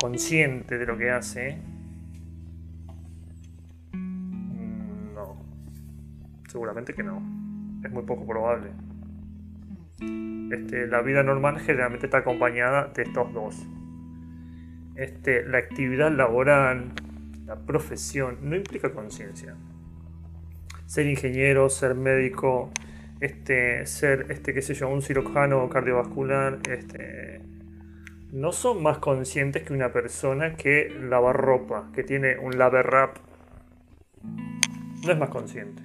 consciente 0.00 0.78
de 0.78 0.86
lo 0.86 0.96
que 0.96 1.10
hace. 1.10 1.58
Mm, 3.92 5.14
no, 5.14 5.36
seguramente 6.48 6.94
que 6.94 7.02
no, 7.02 7.22
es 7.84 7.90
muy 7.90 8.04
poco 8.04 8.26
probable. 8.26 8.70
Este, 10.50 10.86
la 10.86 11.02
vida 11.02 11.22
normal 11.22 11.58
generalmente 11.60 12.06
está 12.06 12.18
acompañada 12.18 12.86
de 12.94 13.02
estos 13.02 13.32
dos. 13.32 13.66
Este, 14.96 15.44
la 15.44 15.58
actividad 15.58 16.12
laboral, 16.12 16.92
la 17.46 17.56
profesión, 17.56 18.38
no 18.42 18.56
implica 18.56 18.92
conciencia. 18.92 19.56
Ser 20.86 21.06
ingeniero, 21.06 21.68
ser 21.68 21.94
médico, 21.94 22.70
este, 23.20 23.86
ser, 23.86 24.26
este, 24.30 24.54
qué 24.54 24.62
sé 24.62 24.74
yo, 24.74 24.88
un 24.88 25.02
cirujano 25.02 25.68
cardiovascular, 25.68 26.58
este, 26.68 27.40
no 28.32 28.52
son 28.52 28.82
más 28.82 28.98
conscientes 28.98 29.62
que 29.62 29.72
una 29.72 29.92
persona 29.92 30.56
que 30.56 30.90
lava 30.90 31.32
ropa, 31.32 31.90
que 31.94 32.02
tiene 32.02 32.36
un 32.38 32.58
lave 32.58 32.82
rap. 32.82 33.16
No 35.04 35.12
es 35.12 35.18
más 35.18 35.28
consciente. 35.28 35.82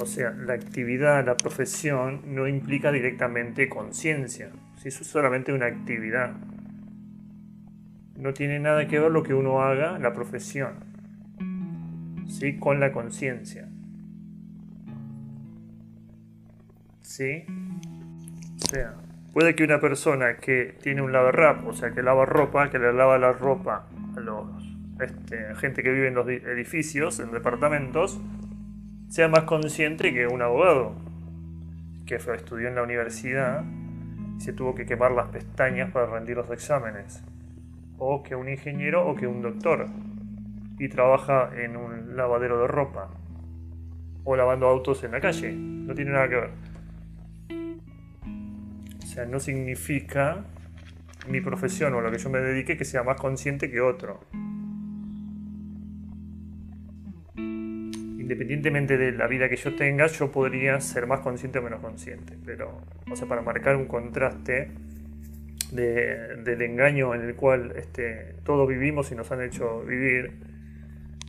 O 0.00 0.06
sea, 0.06 0.30
la 0.30 0.54
actividad, 0.54 1.24
la 1.24 1.36
profesión 1.36 2.22
no 2.34 2.48
implica 2.48 2.90
directamente 2.90 3.68
conciencia. 3.68 4.50
Si 4.76 4.88
es 4.88 4.94
solamente 4.94 5.52
una 5.52 5.66
actividad. 5.66 6.34
No 8.16 8.32
tiene 8.32 8.60
nada 8.60 8.86
que 8.86 8.98
ver 8.98 9.10
lo 9.10 9.22
que 9.22 9.34
uno 9.34 9.62
haga, 9.62 9.98
la 9.98 10.12
profesión, 10.12 10.74
¿sí? 12.28 12.58
con 12.58 12.80
la 12.80 12.92
conciencia. 12.92 13.68
¿Sí? 17.00 17.44
O 18.56 18.66
sea, 18.70 18.94
puede 19.32 19.54
que 19.54 19.64
una 19.64 19.80
persona 19.80 20.36
que 20.36 20.76
tiene 20.82 21.02
un 21.02 21.12
lavarrap, 21.12 21.66
o 21.66 21.74
sea, 21.74 21.92
que 21.92 22.02
lava 22.02 22.24
ropa, 22.24 22.70
que 22.70 22.78
le 22.78 22.92
lava 22.92 23.18
la 23.18 23.32
ropa 23.32 23.86
a 24.16 24.20
los 24.20 24.46
este, 25.00 25.54
gente 25.56 25.82
que 25.82 25.90
vive 25.90 26.08
en 26.08 26.14
los 26.14 26.28
edificios, 26.28 27.18
en 27.18 27.32
departamentos, 27.32 28.20
sea 29.08 29.28
más 29.28 29.42
consciente 29.44 30.12
que 30.12 30.26
un 30.26 30.42
abogado 30.42 30.94
que 32.06 32.16
estudió 32.16 32.68
en 32.68 32.74
la 32.74 32.82
universidad 32.82 33.64
y 34.36 34.40
se 34.40 34.52
tuvo 34.52 34.74
que 34.74 34.86
quemar 34.86 35.12
las 35.12 35.28
pestañas 35.28 35.90
para 35.90 36.06
rendir 36.06 36.36
los 36.36 36.50
exámenes, 36.50 37.22
o 37.98 38.22
que 38.22 38.34
un 38.34 38.48
ingeniero 38.48 39.06
o 39.06 39.14
que 39.14 39.26
un 39.26 39.42
doctor 39.42 39.88
y 40.78 40.88
trabaja 40.88 41.50
en 41.56 41.76
un 41.76 42.16
lavadero 42.16 42.60
de 42.60 42.66
ropa 42.66 43.10
o 44.24 44.36
lavando 44.36 44.66
autos 44.66 45.04
en 45.04 45.12
la 45.12 45.20
calle. 45.20 45.52
No 45.52 45.94
tiene 45.94 46.12
nada 46.12 46.28
que 46.28 46.34
ver. 46.34 46.50
O 49.02 49.06
sea, 49.06 49.26
no 49.26 49.38
significa 49.38 50.44
mi 51.28 51.40
profesión 51.40 51.94
o 51.94 52.00
lo 52.00 52.10
que 52.10 52.18
yo 52.18 52.30
me 52.30 52.40
dedique 52.40 52.76
que 52.76 52.84
sea 52.84 53.02
más 53.02 53.20
consciente 53.20 53.70
que 53.70 53.80
otro. 53.80 54.20
independientemente 58.24 58.96
de 58.96 59.12
la 59.12 59.26
vida 59.26 59.48
que 59.48 59.56
yo 59.56 59.74
tenga, 59.76 60.06
yo 60.06 60.32
podría 60.32 60.80
ser 60.80 61.06
más 61.06 61.20
consciente 61.20 61.58
o 61.58 61.62
menos 61.62 61.80
consciente. 61.80 62.36
Pero, 62.44 62.80
o 63.10 63.16
sea, 63.16 63.28
para 63.28 63.42
marcar 63.42 63.76
un 63.76 63.86
contraste 63.86 64.70
del 65.72 66.62
engaño 66.62 67.14
en 67.14 67.22
el 67.22 67.34
cual 67.34 67.72
este, 67.76 68.36
todos 68.44 68.68
vivimos 68.68 69.10
y 69.12 69.14
nos 69.14 69.30
han 69.32 69.42
hecho 69.42 69.82
vivir, 69.82 70.32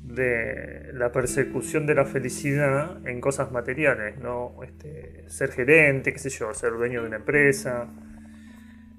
de 0.04 0.92
la 0.94 1.12
persecución 1.12 1.88
de 1.88 1.96
la 1.96 2.06
felicidad 2.06 3.06
en 3.08 3.20
cosas 3.22 3.52
materiales, 3.52 4.20
¿no? 4.20 4.54
Este, 4.64 5.28
ser 5.28 5.52
gerente, 5.52 6.14
qué 6.14 6.20
sé 6.20 6.30
yo, 6.30 6.54
ser 6.54 6.74
dueño 6.74 7.02
de 7.02 7.08
una 7.08 7.16
empresa, 7.18 7.88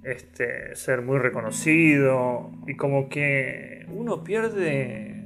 este, 0.02 0.74
ser 0.74 1.02
muy 1.02 1.18
reconocido, 1.18 2.50
y 2.66 2.74
como 2.74 3.08
que 3.08 3.86
uno 3.88 4.24
pierde 4.24 5.16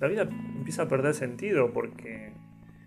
la 0.00 0.06
vida 0.06 0.22
empieza 0.22 0.82
a 0.82 0.88
perder 0.88 1.14
sentido 1.14 1.72
porque 1.72 2.32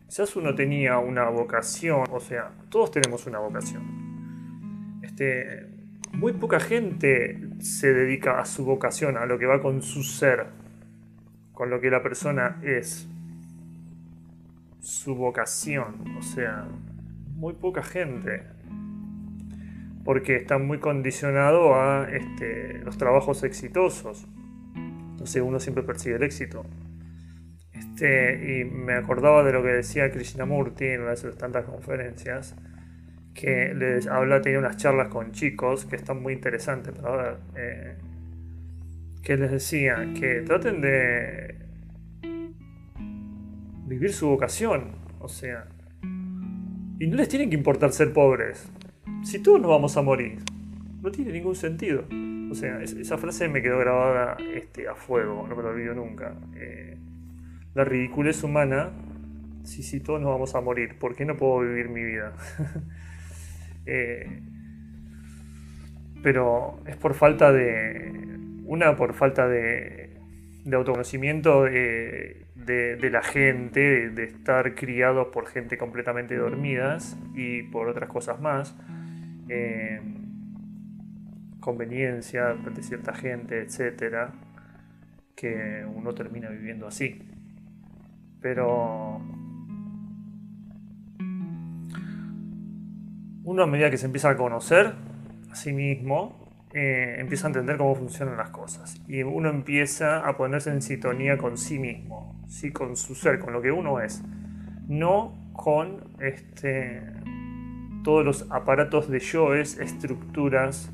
quizás 0.07 0.35
uno 0.35 0.55
tenía 0.55 0.97
una 0.99 1.29
vocación, 1.29 2.05
o 2.09 2.19
sea, 2.19 2.51
todos 2.69 2.91
tenemos 2.91 3.25
una 3.27 3.39
vocación. 3.39 4.00
Este, 5.21 5.67
muy 6.13 6.33
poca 6.33 6.59
gente 6.59 7.39
se 7.59 7.93
dedica 7.93 8.39
a 8.39 8.45
su 8.45 8.65
vocación, 8.65 9.17
a 9.17 9.27
lo 9.27 9.37
que 9.37 9.45
va 9.45 9.61
con 9.61 9.83
su 9.83 10.01
ser, 10.01 10.47
con 11.53 11.69
lo 11.69 11.79
que 11.79 11.91
la 11.91 12.01
persona 12.01 12.59
es. 12.63 13.07
Su 14.79 15.13
vocación, 15.13 16.17
o 16.17 16.23
sea, 16.23 16.65
muy 17.35 17.53
poca 17.53 17.83
gente. 17.83 18.43
Porque 20.03 20.37
está 20.37 20.57
muy 20.57 20.79
condicionado 20.79 21.75
a 21.75 22.09
este, 22.09 22.79
los 22.79 22.97
trabajos 22.97 23.43
exitosos. 23.43 24.27
Entonces 24.75 25.43
uno 25.43 25.59
siempre 25.59 25.83
persigue 25.83 26.15
el 26.15 26.23
éxito. 26.23 26.65
Este, 27.73 28.59
y 28.59 28.65
me 28.65 28.93
acordaba 28.93 29.43
de 29.43 29.53
lo 29.53 29.61
que 29.61 29.69
decía 29.69 30.11
Krishnamurti 30.11 30.85
en 30.85 31.01
una 31.01 31.11
de 31.11 31.17
sus 31.17 31.37
tantas 31.37 31.65
conferencias, 31.65 32.55
que 33.33 33.73
les 33.73 34.07
habla, 34.07 34.41
tenía 34.41 34.59
unas 34.59 34.77
charlas 34.77 35.07
con 35.07 35.31
chicos 35.31 35.85
que 35.85 35.95
están 35.95 36.21
muy 36.21 36.33
interesantes 36.33 36.93
para 36.93 37.15
ver, 37.15 37.37
eh, 37.55 37.95
que 39.23 39.37
les 39.37 39.51
decía 39.51 40.13
que 40.19 40.41
traten 40.41 40.81
de 40.81 41.55
vivir 43.85 44.13
su 44.13 44.27
vocación, 44.27 44.91
o 45.19 45.27
sea, 45.27 45.67
y 46.99 47.07
no 47.07 47.15
les 47.15 47.29
tiene 47.29 47.49
que 47.49 47.55
importar 47.55 47.91
ser 47.91 48.13
pobres, 48.13 48.69
si 49.23 49.39
todos 49.39 49.61
nos 49.61 49.69
vamos 49.69 49.95
a 49.97 50.01
morir, 50.01 50.39
no 51.01 51.11
tiene 51.11 51.31
ningún 51.31 51.55
sentido. 51.55 52.05
O 52.51 52.55
sea, 52.55 52.81
esa 52.81 53.17
frase 53.17 53.47
me 53.47 53.61
quedó 53.61 53.79
grabada 53.79 54.37
este, 54.53 54.87
a 54.87 54.95
fuego, 54.95 55.47
no 55.47 55.55
me 55.55 55.63
lo 55.63 55.69
olvido 55.69 55.93
nunca. 55.93 56.35
Eh, 56.55 56.97
la 57.73 57.85
ridiculez 57.85 58.43
humana, 58.43 58.91
si, 59.63 59.83
si 59.83 60.01
todos 60.01 60.19
nos 60.19 60.31
vamos 60.31 60.53
a 60.55 60.61
morir, 60.61 60.97
¿por 60.99 61.15
qué 61.15 61.23
no 61.23 61.37
puedo 61.37 61.61
vivir 61.61 61.89
mi 61.89 62.03
vida? 62.03 62.33
Eh, 63.85 64.41
pero 66.23 66.79
es 66.85 66.95
por 66.97 67.13
falta 67.13 67.51
de, 67.51 68.11
una, 68.65 68.95
por 68.95 69.13
falta 69.13 69.47
de, 69.47 70.17
autoconocimiento 70.71 71.63
de, 71.63 72.45
la 73.11 73.21
gente, 73.23 74.09
de, 74.09 74.23
estar 74.23 74.75
criados 74.75 75.27
por 75.27 75.47
gente 75.47 75.77
completamente 75.77 76.35
dormidas 76.35 77.17
y 77.33 77.63
por 77.63 77.89
otras 77.89 78.09
cosas 78.09 78.39
más. 78.39 78.75
Eh, 79.49 79.99
conveniencia 81.59 82.53
de 82.53 82.83
cierta 82.83 83.13
gente, 83.13 83.61
etcétera, 83.61 84.33
que 85.35 85.85
uno 85.85 86.13
termina 86.13 86.49
viviendo 86.49 86.87
así. 86.87 87.21
Pero 88.41 89.00
uno 93.51 93.63
a 93.63 93.67
medida 93.67 93.91
que 93.91 93.97
se 93.97 94.05
empieza 94.05 94.29
a 94.29 94.37
conocer 94.37 94.93
a 95.51 95.55
sí 95.55 95.73
mismo, 95.73 96.39
eh, 96.73 97.17
empieza 97.19 97.47
a 97.47 97.49
entender 97.49 97.75
cómo 97.75 97.95
funcionan 97.95 98.37
las 98.37 98.49
cosas. 98.49 99.01
Y 99.09 99.23
uno 99.23 99.49
empieza 99.49 100.25
a 100.25 100.37
ponerse 100.37 100.71
en 100.71 100.81
sintonía 100.81 101.37
con 101.37 101.57
sí 101.57 101.77
mismo, 101.77 102.41
¿sí? 102.47 102.71
con 102.71 102.95
su 102.95 103.13
ser, 103.13 103.39
con 103.39 103.51
lo 103.51 103.61
que 103.61 103.71
uno 103.71 103.99
es. 103.99 104.23
No 104.87 105.51
con 105.51 106.15
este, 106.21 107.03
todos 108.03 108.23
los 108.23 108.49
aparatos 108.49 109.09
de 109.09 109.19
yoes, 109.19 109.77
estructuras 109.79 110.89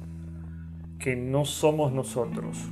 que 0.98 1.16
no 1.16 1.46
somos 1.46 1.94
nosotros. 1.94 2.72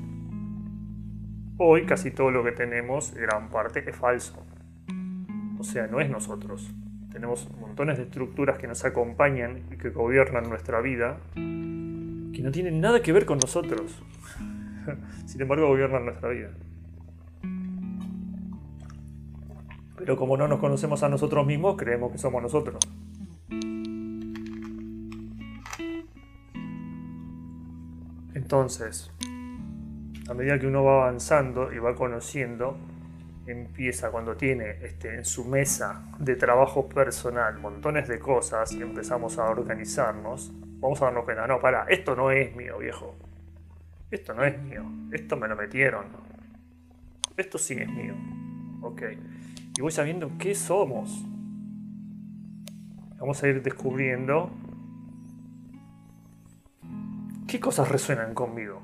Hoy 1.58 1.86
casi 1.86 2.10
todo 2.10 2.32
lo 2.32 2.44
que 2.44 2.54
tenemos, 2.54 3.14
gran 3.14 3.50
parte, 3.50 3.88
es 3.88 3.96
falso. 3.96 4.44
O 5.60 5.64
sea, 5.64 5.86
no 5.86 6.02
es 6.02 6.10
nosotros. 6.10 6.74
Tenemos 7.16 7.50
montones 7.62 7.98
de 7.98 8.04
estructuras 8.04 8.58
que 8.58 8.68
nos 8.68 8.84
acompañan 8.84 9.64
y 9.72 9.78
que 9.78 9.90
gobiernan 9.90 10.50
nuestra 10.50 10.82
vida, 10.82 11.16
que 11.34 12.42
no 12.42 12.52
tienen 12.52 12.82
nada 12.82 13.02
que 13.02 13.14
ver 13.14 13.26
con 13.26 13.38
nosotros. 13.38 14.04
Sin 15.26 15.42
embargo, 15.42 15.66
gobiernan 15.70 16.04
nuestra 16.04 16.28
vida. 16.28 16.50
Pero 19.96 20.18
como 20.18 20.36
no 20.36 20.50
nos 20.50 20.60
conocemos 20.60 21.04
a 21.04 21.08
nosotros 21.08 21.48
mismos, 21.48 21.78
creemos 21.78 22.12
que 22.12 22.18
somos 22.18 22.44
nosotros. 22.44 22.80
Entonces, 28.34 29.10
A 30.30 30.34
medida 30.34 30.60
que 30.60 30.68
uno 30.68 30.84
va 30.84 31.04
avanzando 31.04 31.72
y 31.72 31.80
va 31.80 31.96
conociendo, 31.96 32.78
empieza 33.48 34.12
cuando 34.12 34.36
tiene 34.36 34.78
este, 34.82 35.16
en 35.16 35.26
su 35.26 35.46
mesa 35.46 36.04
de 36.20 36.36
trabajo 36.36 36.88
personal 36.90 37.60
montones 37.60 38.08
de 38.08 38.20
cosas 38.20 38.72
y 38.74 38.82
empezamos 38.82 39.38
a 39.38 39.46
organizarnos, 39.46 40.52
vamos 40.80 41.02
a 41.02 41.06
darnos 41.06 41.26
cuenta, 41.26 41.48
no, 41.48 41.60
para, 41.60 41.84
esto 41.86 42.16
no 42.16 42.32
es 42.32 42.56
mío, 42.56 42.78
viejo. 42.80 43.16
Esto 44.12 44.34
no 44.34 44.44
es 44.44 44.62
mío. 44.62 44.84
Esto 45.12 45.36
me 45.36 45.48
lo 45.48 45.56
metieron. 45.56 46.06
Esto 47.36 47.58
sí 47.58 47.74
es 47.74 47.90
mío. 47.90 48.14
Ok. 48.82 49.02
Y 49.78 49.82
voy 49.82 49.92
sabiendo 49.92 50.32
qué 50.38 50.56
somos. 50.56 51.26
Vamos 53.18 53.42
a 53.44 53.48
ir 53.48 53.62
descubriendo 53.62 54.52
qué 57.48 57.60
cosas 57.60 57.90
resuenan 57.90 58.34
conmigo. 58.34 58.82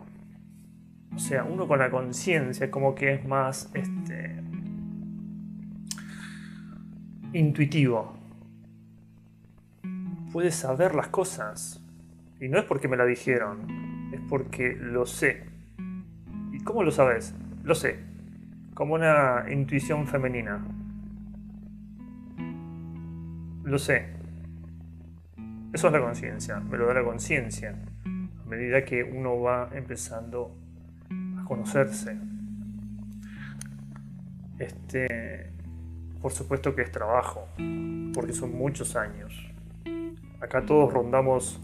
O 1.16 1.20
sea, 1.20 1.44
uno 1.44 1.68
con 1.68 1.80
la 1.80 1.90
conciencia 1.92 2.72
como 2.72 2.96
que 2.96 3.14
es 3.14 3.26
más 3.26 3.70
este, 3.74 4.42
intuitivo. 7.34 8.14
Puede 10.32 10.52
saber 10.52 10.96
las 10.96 11.08
cosas. 11.08 11.82
Y 12.40 12.48
no 12.48 12.58
es 12.58 12.66
porque 12.66 12.88
me 12.88 12.98
la 12.98 13.06
dijeron, 13.06 14.12
es 14.14 14.20
porque 14.28 14.76
lo 14.76 15.06
sé. 15.06 15.44
¿Y 16.52 16.60
cómo 16.64 16.84
lo 16.84 16.92
sabes? 16.92 17.36
Lo 17.64 17.76
sé. 17.76 18.00
Como 18.74 18.96
una 18.96 19.46
intuición 19.52 20.08
femenina. 20.08 20.66
Lo 23.64 23.78
sé. 23.78 24.08
Eso 25.74 25.88
es 25.88 25.94
la 25.94 26.02
conciencia, 26.02 26.60
me 26.60 26.78
lo 26.78 26.88
da 26.88 26.96
la 26.96 27.04
conciencia. 27.04 27.76
A 28.06 28.50
medida 28.50 28.84
que 28.84 29.04
uno 29.04 29.40
va 29.40 29.70
empezando 29.74 30.58
a 31.40 31.46
conocerse. 31.46 32.18
Este, 34.60 35.52
por 36.22 36.32
supuesto 36.32 36.76
que 36.76 36.84
es 36.84 36.92
trabajo, 36.92 37.48
porque 38.14 38.34
son 38.34 38.56
muchos 38.58 38.96
años. 38.96 39.34
Acá 40.40 40.66
todos 40.66 40.94
rondamos 40.94 41.60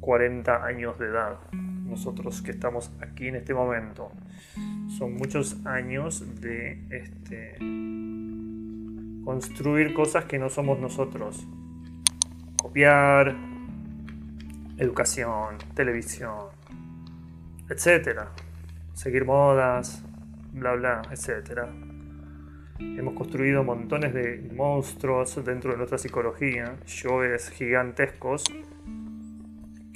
40 0.00 0.64
años 0.64 0.98
de 0.98 1.06
edad, 1.06 1.38
nosotros 1.52 2.42
que 2.42 2.50
estamos 2.50 2.90
aquí 3.00 3.28
en 3.28 3.36
este 3.36 3.54
momento. 3.54 4.10
Son 4.98 5.14
muchos 5.14 5.64
años 5.66 6.24
de 6.40 6.82
este, 6.90 7.56
construir 9.24 9.92
cosas 9.94 10.24
que 10.24 10.38
no 10.38 10.48
somos 10.48 10.78
nosotros. 10.78 11.46
Copiar, 12.56 13.36
educación, 14.78 15.58
televisión, 15.74 16.46
etcétera. 17.68 18.30
Seguir 18.94 19.24
modas, 19.24 20.02
bla 20.52 20.72
bla, 20.72 21.02
etcétera. 21.10 21.68
Hemos 22.78 23.14
construido 23.14 23.64
montones 23.64 24.14
de 24.14 24.50
monstruos 24.54 25.44
dentro 25.44 25.72
de 25.72 25.78
nuestra 25.78 25.98
psicología, 25.98 26.76
yoes 26.86 27.50
gigantescos, 27.50 28.44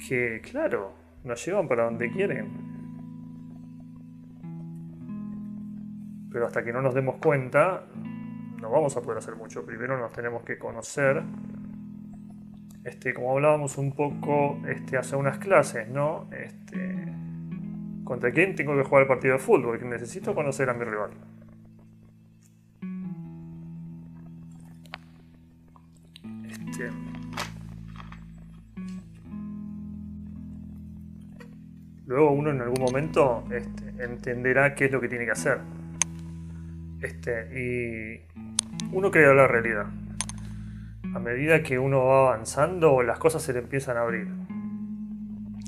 que, 0.05 0.41
claro, 0.41 0.93
nos 1.23 1.45
llevan 1.45 1.69
para 1.69 1.85
donde 1.85 2.11
quieren. 2.11 2.73
Pero 6.29 6.45
hasta 6.45 6.61
que 6.61 6.73
no 6.73 6.81
nos 6.81 6.93
demos 6.93 7.15
cuenta, 7.17 7.85
no 8.59 8.69
vamos 8.69 8.97
a 8.97 9.01
poder 9.01 9.19
hacer 9.19 9.37
mucho. 9.37 9.65
Primero 9.65 9.97
nos 9.97 10.11
tenemos 10.11 10.43
que 10.43 10.57
conocer. 10.57 11.23
Este, 12.83 13.13
como 13.13 13.31
hablábamos 13.31 13.77
un 13.77 13.93
poco 13.93 14.59
este, 14.67 14.97
hace 14.97 15.15
unas 15.15 15.37
clases, 15.37 15.87
¿no? 15.87 16.27
Este, 16.33 17.13
¿Contra 18.03 18.31
quién 18.31 18.55
tengo 18.55 18.75
que 18.75 18.83
jugar 18.83 19.03
el 19.03 19.07
partido 19.07 19.35
de 19.35 19.39
fútbol? 19.39 19.79
Que 19.79 19.85
necesito 19.85 20.35
conocer 20.35 20.69
a 20.69 20.73
mi 20.73 20.83
rival. 20.83 21.11
Luego 32.13 32.31
uno 32.31 32.51
en 32.51 32.61
algún 32.61 32.79
momento 32.79 33.43
este, 33.49 34.03
entenderá 34.03 34.75
qué 34.75 34.85
es 34.85 34.91
lo 34.91 35.01
que 35.01 35.09
tiene 35.09 35.25
que 35.25 35.31
hacer. 35.31 35.57
Este, 37.01 37.49
y 37.59 38.21
uno 38.91 39.09
crea 39.09 39.33
la 39.33 39.47
realidad. 39.47 39.87
A 41.15 41.19
medida 41.19 41.63
que 41.63 41.79
uno 41.79 42.05
va 42.05 42.27
avanzando, 42.27 43.01
las 43.01 43.17
cosas 43.17 43.41
se 43.41 43.51
le 43.51 43.59
empiezan 43.59 43.97
a 43.97 44.01
abrir. 44.01 44.27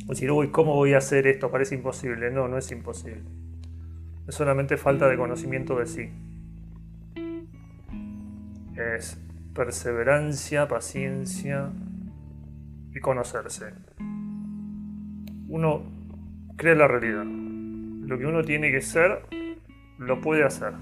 O 0.05 0.09
decir, 0.09 0.29
uy, 0.29 0.49
¿cómo 0.49 0.75
voy 0.75 0.93
a 0.93 0.99
hacer 0.99 1.25
esto? 1.25 1.49
Parece 1.49 1.73
imposible. 1.73 2.29
No, 2.29 2.47
no 2.47 2.59
es 2.59 2.71
imposible. 2.71 3.23
Es 4.27 4.35
solamente 4.35 4.77
falta 4.77 5.07
de 5.07 5.17
conocimiento 5.17 5.79
de 5.79 5.87
sí. 5.87 6.11
Es 8.75 9.19
perseverancia, 9.55 10.67
paciencia 10.67 11.71
y 12.93 12.99
conocerse. 12.99 13.73
Uno 15.47 15.94
crea 16.55 16.75
la 16.75 16.87
realidad. 16.87 17.23
Lo 17.23 18.17
que 18.17 18.25
uno 18.25 18.43
tiene 18.43 18.71
que 18.71 18.81
ser, 18.81 19.21
lo 19.97 20.21
puede 20.21 20.43
hacer. 20.43 20.73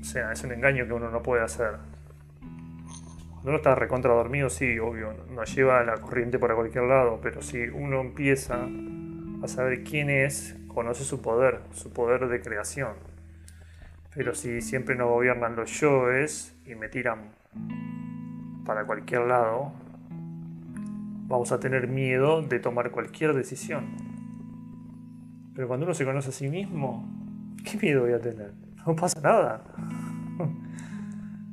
O 0.00 0.04
sea, 0.04 0.32
es 0.32 0.44
un 0.44 0.52
engaño 0.52 0.86
que 0.86 0.92
uno 0.92 1.10
no 1.10 1.22
puede 1.22 1.42
hacer. 1.42 1.76
Cuando 3.30 3.50
uno 3.50 3.56
está 3.56 3.74
recontra 3.74 4.12
dormido, 4.12 4.50
sí, 4.50 4.78
obvio, 4.78 5.14
nos 5.30 5.54
lleva 5.54 5.82
la 5.84 5.98
corriente 5.98 6.38
para 6.38 6.54
cualquier 6.54 6.84
lado, 6.84 7.20
pero 7.22 7.42
si 7.42 7.62
uno 7.68 8.00
empieza 8.00 8.66
a 9.42 9.48
saber 9.48 9.84
quién 9.84 10.10
es, 10.10 10.56
conoce 10.68 11.04
su 11.04 11.20
poder, 11.22 11.60
su 11.72 11.92
poder 11.92 12.28
de 12.28 12.40
creación. 12.40 12.94
Pero 14.14 14.34
si 14.34 14.60
siempre 14.60 14.94
nos 14.94 15.08
gobiernan 15.08 15.56
los 15.56 15.70
yoes 15.80 16.56
y 16.66 16.74
me 16.74 16.88
tiran 16.88 17.32
para 18.64 18.84
cualquier 18.86 19.22
lado, 19.22 19.72
vamos 21.26 21.52
a 21.52 21.60
tener 21.60 21.88
miedo 21.88 22.42
de 22.42 22.58
tomar 22.58 22.90
cualquier 22.90 23.34
decisión. 23.34 23.86
Pero 25.54 25.68
cuando 25.68 25.86
uno 25.86 25.94
se 25.94 26.04
conoce 26.04 26.30
a 26.30 26.32
sí 26.32 26.48
mismo, 26.48 27.08
¿qué 27.64 27.78
miedo 27.80 28.02
voy 28.02 28.12
a 28.12 28.20
tener? 28.20 28.52
No 28.86 28.94
pasa 28.96 29.20
nada. 29.20 29.62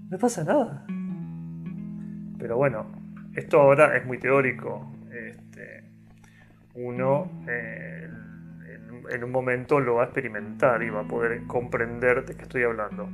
No 0.10 0.18
pasa 0.18 0.44
nada. 0.44 0.86
Pero 2.38 2.58
bueno, 2.58 2.86
esto 3.34 3.62
ahora 3.62 3.96
es 3.96 4.06
muy 4.06 4.18
teórico. 4.18 4.92
Este, 5.10 5.86
uno 6.74 7.32
eh, 7.48 8.10
en 9.10 9.24
un 9.24 9.32
momento 9.32 9.80
lo 9.80 9.96
va 9.96 10.02
a 10.02 10.06
experimentar 10.06 10.84
y 10.84 10.90
va 10.90 11.02
a 11.02 11.08
poder 11.08 11.46
comprender 11.48 12.26
de 12.26 12.36
qué 12.36 12.44
estoy 12.44 12.64
hablando. 12.64 13.10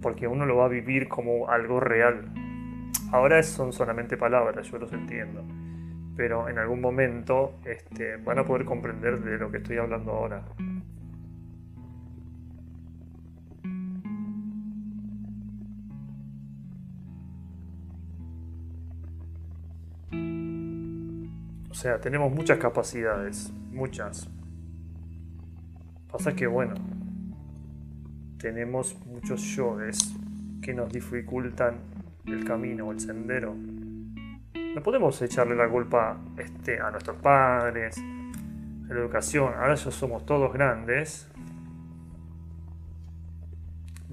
Porque 0.00 0.26
uno 0.26 0.46
lo 0.46 0.56
va 0.56 0.64
a 0.64 0.68
vivir 0.68 1.08
como 1.08 1.50
algo 1.50 1.80
real. 1.80 2.32
Ahora 3.12 3.42
son 3.42 3.74
solamente 3.74 4.16
palabras, 4.16 4.66
yo 4.70 4.78
los 4.78 4.90
entiendo. 4.90 5.44
Pero 6.16 6.48
en 6.48 6.58
algún 6.58 6.80
momento 6.80 7.58
este, 7.66 8.16
van 8.16 8.38
a 8.38 8.44
poder 8.46 8.64
comprender 8.64 9.20
de 9.20 9.36
lo 9.36 9.50
que 9.50 9.58
estoy 9.58 9.76
hablando 9.76 10.12
ahora. 10.12 10.42
O 21.70 21.74
sea, 21.74 22.00
tenemos 22.00 22.32
muchas 22.32 22.56
capacidades, 22.56 23.52
muchas. 23.70 24.30
Pasa 26.10 26.34
que, 26.34 26.46
bueno, 26.46 26.74
tenemos 28.38 28.96
muchos 29.04 29.42
yoes 29.54 30.14
que 30.62 30.72
nos 30.72 30.90
dificultan 30.90 31.91
el 32.26 32.44
camino 32.44 32.86
o 32.86 32.92
el 32.92 33.00
sendero. 33.00 33.54
No 34.74 34.82
podemos 34.82 35.20
echarle 35.20 35.54
la 35.54 35.68
culpa 35.68 36.18
este, 36.38 36.80
a 36.80 36.90
nuestros 36.90 37.16
padres, 37.18 37.98
a 37.98 38.94
la 38.94 39.00
educación. 39.00 39.52
Ahora 39.54 39.74
ya 39.74 39.90
somos 39.90 40.24
todos 40.24 40.52
grandes. 40.52 41.28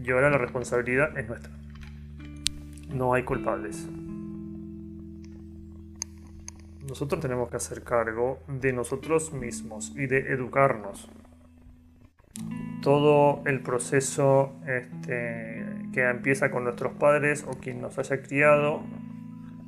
Y 0.02 0.12
ahora 0.12 0.30
la 0.30 0.38
responsabilidad 0.38 1.18
es 1.18 1.28
nuestra. 1.28 1.52
No 2.90 3.14
hay 3.14 3.24
culpables. 3.24 3.88
Nosotros 6.88 7.22
tenemos 7.22 7.50
que 7.50 7.58
hacer 7.58 7.84
cargo 7.84 8.40
de 8.48 8.74
nosotros 8.74 9.32
mismos 9.32 9.94
y 9.96 10.08
de 10.08 10.34
educarnos 10.34 11.10
todo 12.82 13.42
el 13.46 13.62
proceso 13.62 14.56
este, 14.66 15.66
que 15.94 16.08
empieza 16.10 16.52
con 16.52 16.64
nuestros 16.64 16.94
padres 16.94 17.46
o 17.48 17.52
quien 17.52 17.82
nos 17.82 17.98
haya 18.00 18.22
criado, 18.22 18.82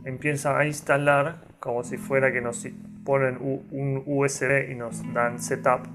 empieza 0.06 0.58
a 0.58 0.66
instalar 0.66 1.42
como 1.60 1.84
si 1.84 1.98
fuera 1.98 2.32
que 2.32 2.42
nos 2.42 2.68
ponen 3.04 3.38
un 3.40 4.04
USB 4.06 4.72
y 4.72 4.76
nos 4.76 5.02
dan 5.14 5.40
setup 5.40 5.88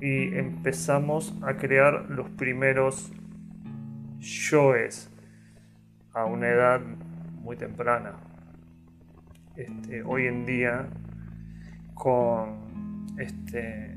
y 0.00 0.36
empezamos 0.36 1.34
a 1.42 1.56
crear 1.56 2.10
los 2.10 2.28
primeros 2.28 3.10
yoes 4.20 5.10
a 6.12 6.26
una 6.26 6.48
edad 6.48 6.80
muy 7.42 7.56
temprana. 7.56 8.12
Este, 9.56 10.02
hoy 10.02 10.26
en 10.26 10.44
día 10.44 10.88
con 11.94 13.14
este 13.18 13.96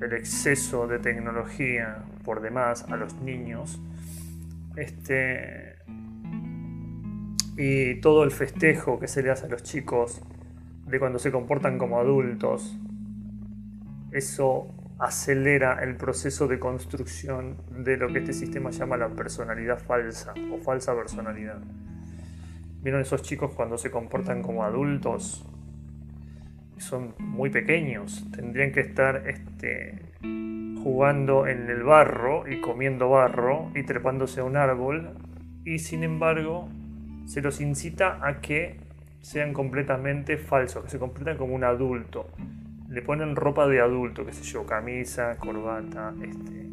el 0.00 0.12
exceso 0.12 0.88
de 0.88 0.98
tecnología 0.98 2.04
por 2.24 2.40
demás 2.40 2.84
a 2.88 2.96
los 2.96 3.14
niños. 3.16 3.80
Este, 4.76 5.76
y 7.56 8.00
todo 8.00 8.24
el 8.24 8.30
festejo 8.30 8.98
que 8.98 9.08
se 9.08 9.22
le 9.22 9.30
hace 9.30 9.46
a 9.46 9.48
los 9.48 9.62
chicos 9.62 10.22
de 10.86 10.98
cuando 10.98 11.18
se 11.18 11.30
comportan 11.30 11.78
como 11.78 11.98
adultos, 11.98 12.78
eso 14.10 14.74
acelera 14.98 15.82
el 15.82 15.96
proceso 15.96 16.46
de 16.46 16.58
construcción 16.58 17.56
de 17.70 17.96
lo 17.96 18.08
que 18.08 18.20
este 18.20 18.32
sistema 18.32 18.70
llama 18.70 18.96
la 18.96 19.08
personalidad 19.08 19.78
falsa 19.78 20.32
o 20.52 20.58
falsa 20.58 20.94
personalidad. 20.94 21.58
¿Vieron 22.82 23.00
esos 23.00 23.22
chicos 23.22 23.52
cuando 23.54 23.78
se 23.78 23.90
comportan 23.90 24.42
como 24.42 24.64
adultos? 24.64 25.44
Son 26.78 27.14
muy 27.18 27.50
pequeños, 27.50 28.26
tendrían 28.32 28.72
que 28.72 28.80
estar 28.80 29.28
este, 29.28 30.00
jugando 30.82 31.46
en 31.46 31.70
el 31.70 31.82
barro 31.82 32.48
y 32.50 32.60
comiendo 32.60 33.08
barro 33.08 33.70
y 33.74 33.84
trepándose 33.84 34.40
a 34.40 34.44
un 34.44 34.56
árbol 34.56 35.10
y 35.64 35.78
sin 35.78 36.02
embargo 36.02 36.68
se 37.26 37.40
los 37.40 37.60
incita 37.60 38.18
a 38.26 38.40
que 38.40 38.78
sean 39.20 39.52
completamente 39.52 40.36
falsos, 40.36 40.84
que 40.84 40.90
se 40.90 40.98
comporten 40.98 41.36
como 41.36 41.54
un 41.54 41.64
adulto. 41.64 42.28
Le 42.88 43.00
ponen 43.00 43.36
ropa 43.36 43.66
de 43.68 43.80
adulto, 43.80 44.26
qué 44.26 44.32
sé 44.32 44.42
yo, 44.42 44.66
camisa, 44.66 45.36
corbata, 45.38 46.12
este, 46.20 46.66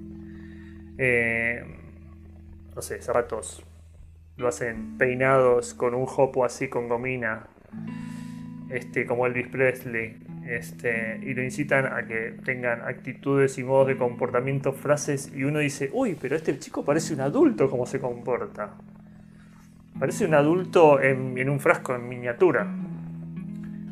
eh, 0.98 1.64
no 2.76 2.82
sé, 2.82 3.02
zapatos. 3.02 3.64
Lo 4.38 4.48
hacen 4.48 4.98
peinados 4.98 5.74
con 5.74 5.94
un 5.94 6.06
jopo 6.06 6.44
así 6.44 6.68
con 6.68 6.90
gomina, 6.90 7.48
este, 8.70 9.06
como 9.06 9.28
Elvis 9.28 9.48
Presley. 9.48 10.18
Este, 10.50 11.20
y 11.22 11.36
lo 11.36 11.44
incitan 11.44 11.86
a 11.86 12.08
que 12.08 12.34
tengan 12.44 12.82
actitudes 12.82 13.60
y 13.60 13.64
modos 13.64 13.86
de 13.86 13.98
comportamiento, 13.98 14.74
frases, 14.74 15.32
y 15.36 15.44
uno 15.44 15.60
dice, 15.60 15.92
uy, 15.94 16.18
pero 16.20 16.36
este 16.36 16.58
chico 16.58 16.84
parece 16.84 17.14
un 17.14 17.22
adulto 17.22 17.70
como 17.70 17.86
se 17.86 18.00
comporta. 18.00 18.72
Parece 20.00 20.26
un 20.26 20.34
adulto 20.34 21.00
en, 21.00 21.48
un 21.48 21.60
frasco 21.60 21.94
en 21.94 22.10
miniatura. 22.10 22.66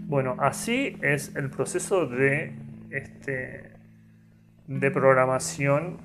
Bueno, 0.07 0.35
así 0.39 0.97
es 1.03 1.35
el 1.35 1.51
proceso 1.51 2.07
de, 2.07 2.55
este, 2.89 3.73
de 4.65 4.89
programación 4.89 5.97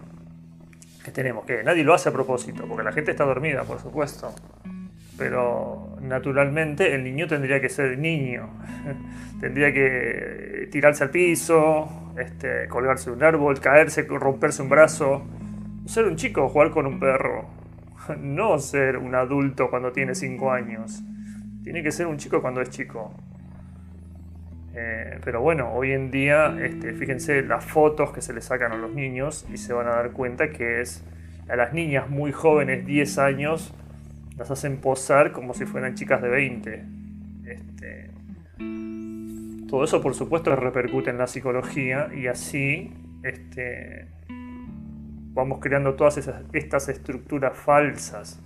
que 1.02 1.12
tenemos, 1.12 1.46
que 1.46 1.62
nadie 1.62 1.82
lo 1.82 1.94
hace 1.94 2.10
a 2.10 2.12
propósito, 2.12 2.66
porque 2.68 2.84
la 2.84 2.92
gente 2.92 3.12
está 3.12 3.24
dormida, 3.24 3.64
por 3.64 3.80
supuesto. 3.80 4.34
Pero 5.18 5.96
naturalmente 6.00 6.94
el 6.94 7.04
niño 7.04 7.26
tendría 7.26 7.60
que 7.60 7.68
ser 7.68 7.98
niño. 7.98 8.48
tendría 9.40 9.72
que 9.72 10.68
tirarse 10.70 11.04
al 11.04 11.10
piso, 11.10 12.12
este, 12.18 12.68
colgarse 12.68 13.10
de 13.10 13.16
un 13.16 13.22
árbol, 13.22 13.60
caerse, 13.60 14.02
romperse 14.02 14.62
un 14.62 14.68
brazo. 14.68 15.22
Ser 15.86 16.04
un 16.04 16.16
chico, 16.16 16.48
jugar 16.48 16.70
con 16.70 16.86
un 16.86 17.00
perro. 17.00 17.46
no 18.20 18.58
ser 18.58 18.98
un 18.98 19.14
adulto 19.14 19.70
cuando 19.70 19.92
tiene 19.92 20.14
5 20.14 20.52
años. 20.52 21.02
Tiene 21.62 21.82
que 21.82 21.92
ser 21.92 22.06
un 22.06 22.16
chico 22.16 22.40
cuando 22.40 22.60
es 22.60 22.70
chico. 22.70 23.14
Eh, 24.74 25.18
pero 25.24 25.40
bueno, 25.42 25.72
hoy 25.72 25.92
en 25.92 26.10
día, 26.10 26.56
este, 26.60 26.94
fíjense 26.94 27.42
las 27.42 27.64
fotos 27.64 28.12
que 28.12 28.22
se 28.22 28.32
le 28.32 28.40
sacan 28.40 28.72
a 28.72 28.76
los 28.76 28.94
niños 28.94 29.46
y 29.52 29.58
se 29.58 29.72
van 29.72 29.86
a 29.86 29.90
dar 29.90 30.12
cuenta 30.12 30.50
que 30.50 30.80
es 30.80 31.04
a 31.48 31.56
las 31.56 31.72
niñas 31.72 32.08
muy 32.08 32.32
jóvenes, 32.32 32.86
10 32.86 33.18
años, 33.18 33.74
las 34.42 34.50
hacen 34.50 34.78
posar 34.78 35.30
como 35.30 35.54
si 35.54 35.66
fueran 35.66 35.94
chicas 35.94 36.20
de 36.20 36.28
20. 36.28 36.84
Este, 37.46 38.10
todo 39.68 39.84
eso, 39.84 40.02
por 40.02 40.16
supuesto, 40.16 40.54
repercute 40.56 41.10
en 41.10 41.18
la 41.18 41.28
psicología 41.28 42.08
y 42.12 42.26
así 42.26 42.92
este, 43.22 44.08
vamos 45.32 45.60
creando 45.60 45.94
todas 45.94 46.18
estas 46.52 46.88
estructuras 46.88 47.56
falsas 47.56 48.42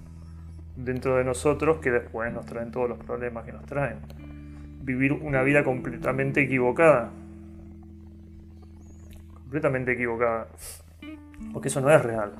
dentro 0.77 1.17
de 1.17 1.25
nosotros 1.25 1.79
que 1.79 1.91
después 1.91 2.31
nos 2.31 2.45
traen 2.45 2.71
todos 2.71 2.91
los 2.91 2.99
problemas 2.99 3.47
que 3.47 3.53
nos 3.53 3.65
traen. 3.65 4.01
Vivir 4.83 5.15
una 5.15 5.43
vida 5.43 5.65
completamente 5.65 6.43
equivocada. 6.43 7.11
Completamente 9.33 9.93
equivocada. 9.93 10.49
Porque 11.55 11.69
eso 11.69 11.81
no 11.81 11.91
es 11.91 12.03
real. 12.03 12.35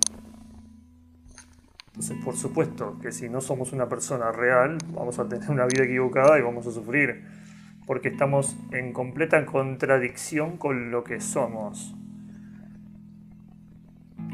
Por 2.25 2.37
supuesto 2.37 2.99
que 3.01 3.11
si 3.11 3.31
no 3.31 3.41
somos 3.41 3.73
una 3.73 3.89
persona 3.89 4.31
real, 4.31 4.77
vamos 4.93 5.19
a 5.19 5.27
tener 5.27 5.51
una 5.51 5.65
vida 5.65 5.85
equivocada 5.85 6.39
y 6.39 6.43
vamos 6.43 6.67
a 6.67 6.71
sufrir. 6.71 7.25
Porque 7.87 8.09
estamos 8.09 8.57
en 8.73 8.93
completa 8.93 9.47
contradicción 9.47 10.59
con 10.59 10.91
lo 10.91 11.05
que 11.05 11.21
somos. 11.21 11.95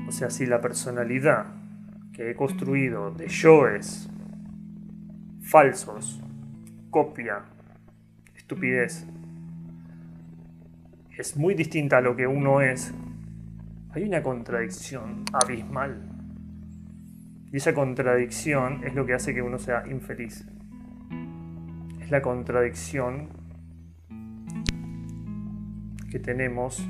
O 0.09 0.13
sea, 0.13 0.31
si 0.31 0.47
la 0.47 0.61
personalidad 0.61 1.47
que 2.13 2.31
he 2.31 2.35
construido 2.35 3.13
de 3.13 3.29
yoes 3.29 4.11
falsos, 5.43 6.21
copia, 6.91 7.45
estupidez, 8.35 9.07
es 11.17 11.37
muy 11.37 11.55
distinta 11.55 11.99
a 11.99 12.01
lo 12.01 12.17
que 12.17 12.27
uno 12.27 12.61
es, 12.61 12.93
hay 13.93 14.05
una 14.05 14.23
contradicción 14.23 15.25
abismal. 15.33 16.12
Y 17.53 17.59
esa 17.59 17.75
contradicción 17.75 18.83
es 18.83 18.95
lo 18.95 19.05
que 19.05 19.13
hace 19.13 19.35
que 19.35 19.43
uno 19.43 19.59
sea 19.59 19.85
infeliz. 19.87 20.47
Es 22.01 22.11
la 22.11 22.23
contradicción 22.23 23.29
que 26.11 26.19
tenemos 26.19 26.83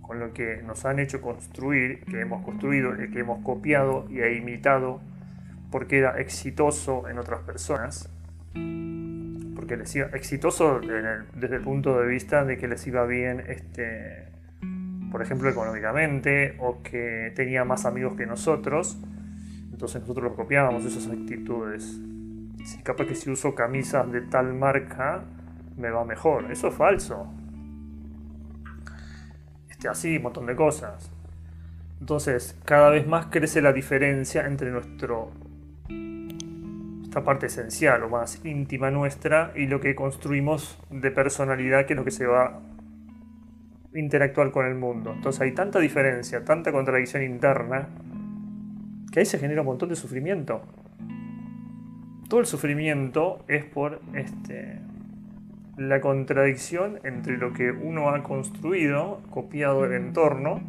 con 0.00 0.18
lo 0.18 0.32
que 0.32 0.62
nos 0.62 0.86
han 0.86 0.98
hecho 0.98 1.20
construir, 1.20 2.04
que 2.04 2.20
hemos 2.20 2.42
construido, 2.42 2.96
que 2.96 3.18
hemos 3.18 3.44
copiado 3.44 4.06
y 4.08 4.20
he 4.20 4.36
imitado, 4.36 5.02
porque 5.70 5.98
era 5.98 6.18
exitoso 6.20 7.06
en 7.10 7.18
otras 7.18 7.40
personas, 7.40 8.08
porque 9.56 9.76
les 9.76 9.94
iba 9.94 10.06
exitoso 10.14 10.80
desde 10.80 11.56
el 11.56 11.62
punto 11.62 12.00
de 12.00 12.06
vista 12.06 12.44
de 12.46 12.56
que 12.56 12.66
les 12.66 12.86
iba 12.86 13.04
bien, 13.04 13.42
este, 13.46 14.28
por 15.10 15.20
ejemplo, 15.20 15.50
económicamente, 15.50 16.56
o 16.60 16.82
que 16.82 17.32
tenía 17.34 17.64
más 17.64 17.84
amigos 17.84 18.16
que 18.16 18.26
nosotros, 18.26 18.98
entonces 19.76 20.00
nosotros 20.00 20.24
los 20.24 20.34
copiábamos 20.34 20.84
esas 20.84 21.06
actitudes. 21.06 22.00
Si 22.64 22.82
capaz 22.82 23.04
que 23.06 23.14
si 23.14 23.30
uso 23.30 23.54
camisas 23.54 24.10
de 24.10 24.22
tal 24.22 24.54
marca, 24.54 25.22
me 25.76 25.90
va 25.90 26.04
mejor. 26.04 26.50
Eso 26.50 26.68
es 26.68 26.74
falso 26.74 27.28
así, 29.88 30.16
un 30.16 30.24
montón 30.24 30.46
de 30.46 30.56
cosas. 30.56 31.10
Entonces, 32.00 32.56
cada 32.64 32.90
vez 32.90 33.06
más 33.06 33.26
crece 33.26 33.62
la 33.62 33.72
diferencia 33.72 34.46
entre 34.46 34.70
nuestro 34.70 35.30
esta 37.02 37.24
parte 37.24 37.46
esencial 37.46 38.02
o 38.02 38.10
más 38.10 38.44
íntima 38.44 38.90
nuestra 38.90 39.52
y 39.56 39.66
lo 39.66 39.80
que 39.80 39.94
construimos 39.94 40.78
de 40.90 41.10
personalidad 41.10 41.86
que 41.86 41.94
es 41.94 41.96
lo 41.96 42.04
que 42.04 42.10
se 42.10 42.26
va 42.26 42.46
a 42.46 43.98
interactuar 43.98 44.50
con 44.50 44.66
el 44.66 44.74
mundo. 44.74 45.12
Entonces 45.14 45.40
hay 45.40 45.52
tanta 45.52 45.78
diferencia, 45.78 46.44
tanta 46.44 46.72
contradicción 46.72 47.22
interna, 47.22 47.88
que 49.12 49.20
ahí 49.20 49.26
se 49.26 49.38
genera 49.38 49.62
un 49.62 49.66
montón 49.66 49.88
de 49.88 49.96
sufrimiento. 49.96 50.62
Todo 52.28 52.40
el 52.40 52.46
sufrimiento 52.46 53.44
es 53.48 53.64
por 53.64 54.00
este, 54.14 54.80
la 55.76 56.00
contradicción 56.00 56.98
entre 57.04 57.36
lo 57.36 57.52
que 57.52 57.70
uno 57.70 58.10
ha 58.10 58.22
construido, 58.22 59.22
copiado 59.30 59.84
el 59.84 59.92
entorno, 59.92 60.60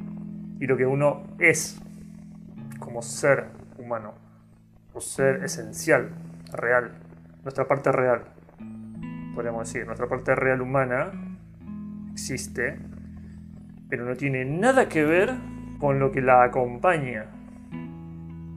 y 0.59 0.67
lo 0.67 0.77
que 0.77 0.85
uno 0.85 1.23
es 1.39 1.79
como 2.79 3.01
ser 3.01 3.45
humano, 3.77 4.13
o 4.93 5.01
ser 5.01 5.43
esencial, 5.43 6.09
real, 6.51 6.91
nuestra 7.43 7.67
parte 7.67 7.91
real, 7.91 8.23
podríamos 9.33 9.67
decir, 9.67 9.85
nuestra 9.85 10.07
parte 10.07 10.35
real 10.35 10.61
humana 10.61 11.11
existe, 12.11 12.79
pero 13.89 14.05
no 14.05 14.15
tiene 14.15 14.45
nada 14.45 14.89
que 14.89 15.03
ver 15.03 15.33
con 15.79 15.99
lo 15.99 16.11
que 16.11 16.21
la 16.21 16.43
acompaña, 16.43 17.27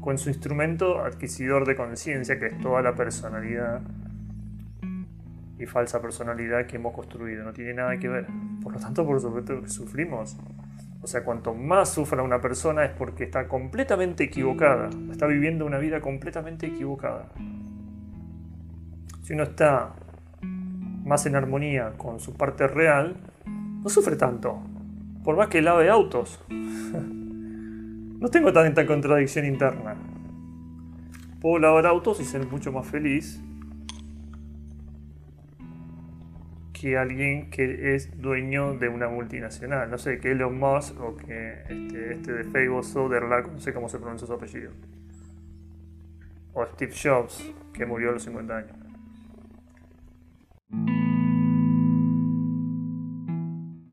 con 0.00 0.18
su 0.18 0.28
instrumento 0.28 1.04
adquisidor 1.04 1.66
de 1.66 1.76
conciencia, 1.76 2.38
que 2.38 2.46
es 2.46 2.58
toda 2.60 2.82
la 2.82 2.94
personalidad 2.94 3.82
y 5.58 5.66
falsa 5.66 6.00
personalidad 6.00 6.66
que 6.66 6.76
hemos 6.76 6.94
construido. 6.94 7.44
No 7.44 7.52
tiene 7.52 7.74
nada 7.74 7.96
que 7.98 8.08
ver. 8.08 8.26
Por 8.62 8.72
lo 8.72 8.80
tanto, 8.80 9.06
por 9.06 9.20
supuesto 9.20 9.60
que 9.60 9.68
sufrimos. 9.68 10.36
O 11.02 11.06
sea, 11.06 11.22
cuanto 11.22 11.54
más 11.54 11.90
sufra 11.90 12.22
una 12.22 12.40
persona 12.40 12.84
es 12.84 12.92
porque 12.92 13.24
está 13.24 13.46
completamente 13.46 14.24
equivocada. 14.24 14.88
Está 15.10 15.26
viviendo 15.26 15.66
una 15.66 15.78
vida 15.78 16.00
completamente 16.00 16.66
equivocada. 16.66 17.28
Si 19.22 19.34
uno 19.34 19.44
está 19.44 19.94
más 21.04 21.26
en 21.26 21.36
armonía 21.36 21.92
con 21.96 22.20
su 22.20 22.34
parte 22.34 22.66
real, 22.66 23.16
no 23.46 23.88
sufre 23.88 24.16
tanto. 24.16 24.60
Por 25.24 25.36
más 25.36 25.48
que 25.48 25.60
lave 25.60 25.90
autos. 25.90 26.42
no 28.20 28.28
tengo 28.28 28.52
tanta 28.52 28.86
contradicción 28.86 29.46
interna. 29.46 29.96
Puedo 31.40 31.58
lavar 31.58 31.86
autos 31.86 32.20
y 32.20 32.24
ser 32.24 32.46
mucho 32.46 32.70
más 32.70 32.86
feliz 32.86 33.42
que 36.74 36.98
alguien 36.98 37.50
que 37.50 37.94
es 37.94 38.20
dueño 38.20 38.74
de 38.74 38.88
una 38.88 39.08
multinacional. 39.08 39.90
No 39.90 39.96
sé, 39.96 40.18
que 40.18 40.32
Elon 40.32 40.58
Musk 40.58 41.00
o 41.00 41.16
que 41.16 41.62
este, 41.68 42.12
este 42.12 42.32
de 42.32 42.44
Facebook, 42.44 42.84
Soderlack, 42.84 43.52
no 43.52 43.60
sé 43.60 43.72
cómo 43.72 43.88
se 43.88 43.98
pronuncia 43.98 44.26
su 44.26 44.34
apellido. 44.34 44.70
O 46.52 46.66
Steve 46.66 46.92
Jobs, 47.02 47.54
que 47.72 47.86
murió 47.86 48.10
a 48.10 48.12
los 48.12 48.22
50 48.22 48.56
años. 48.56 48.79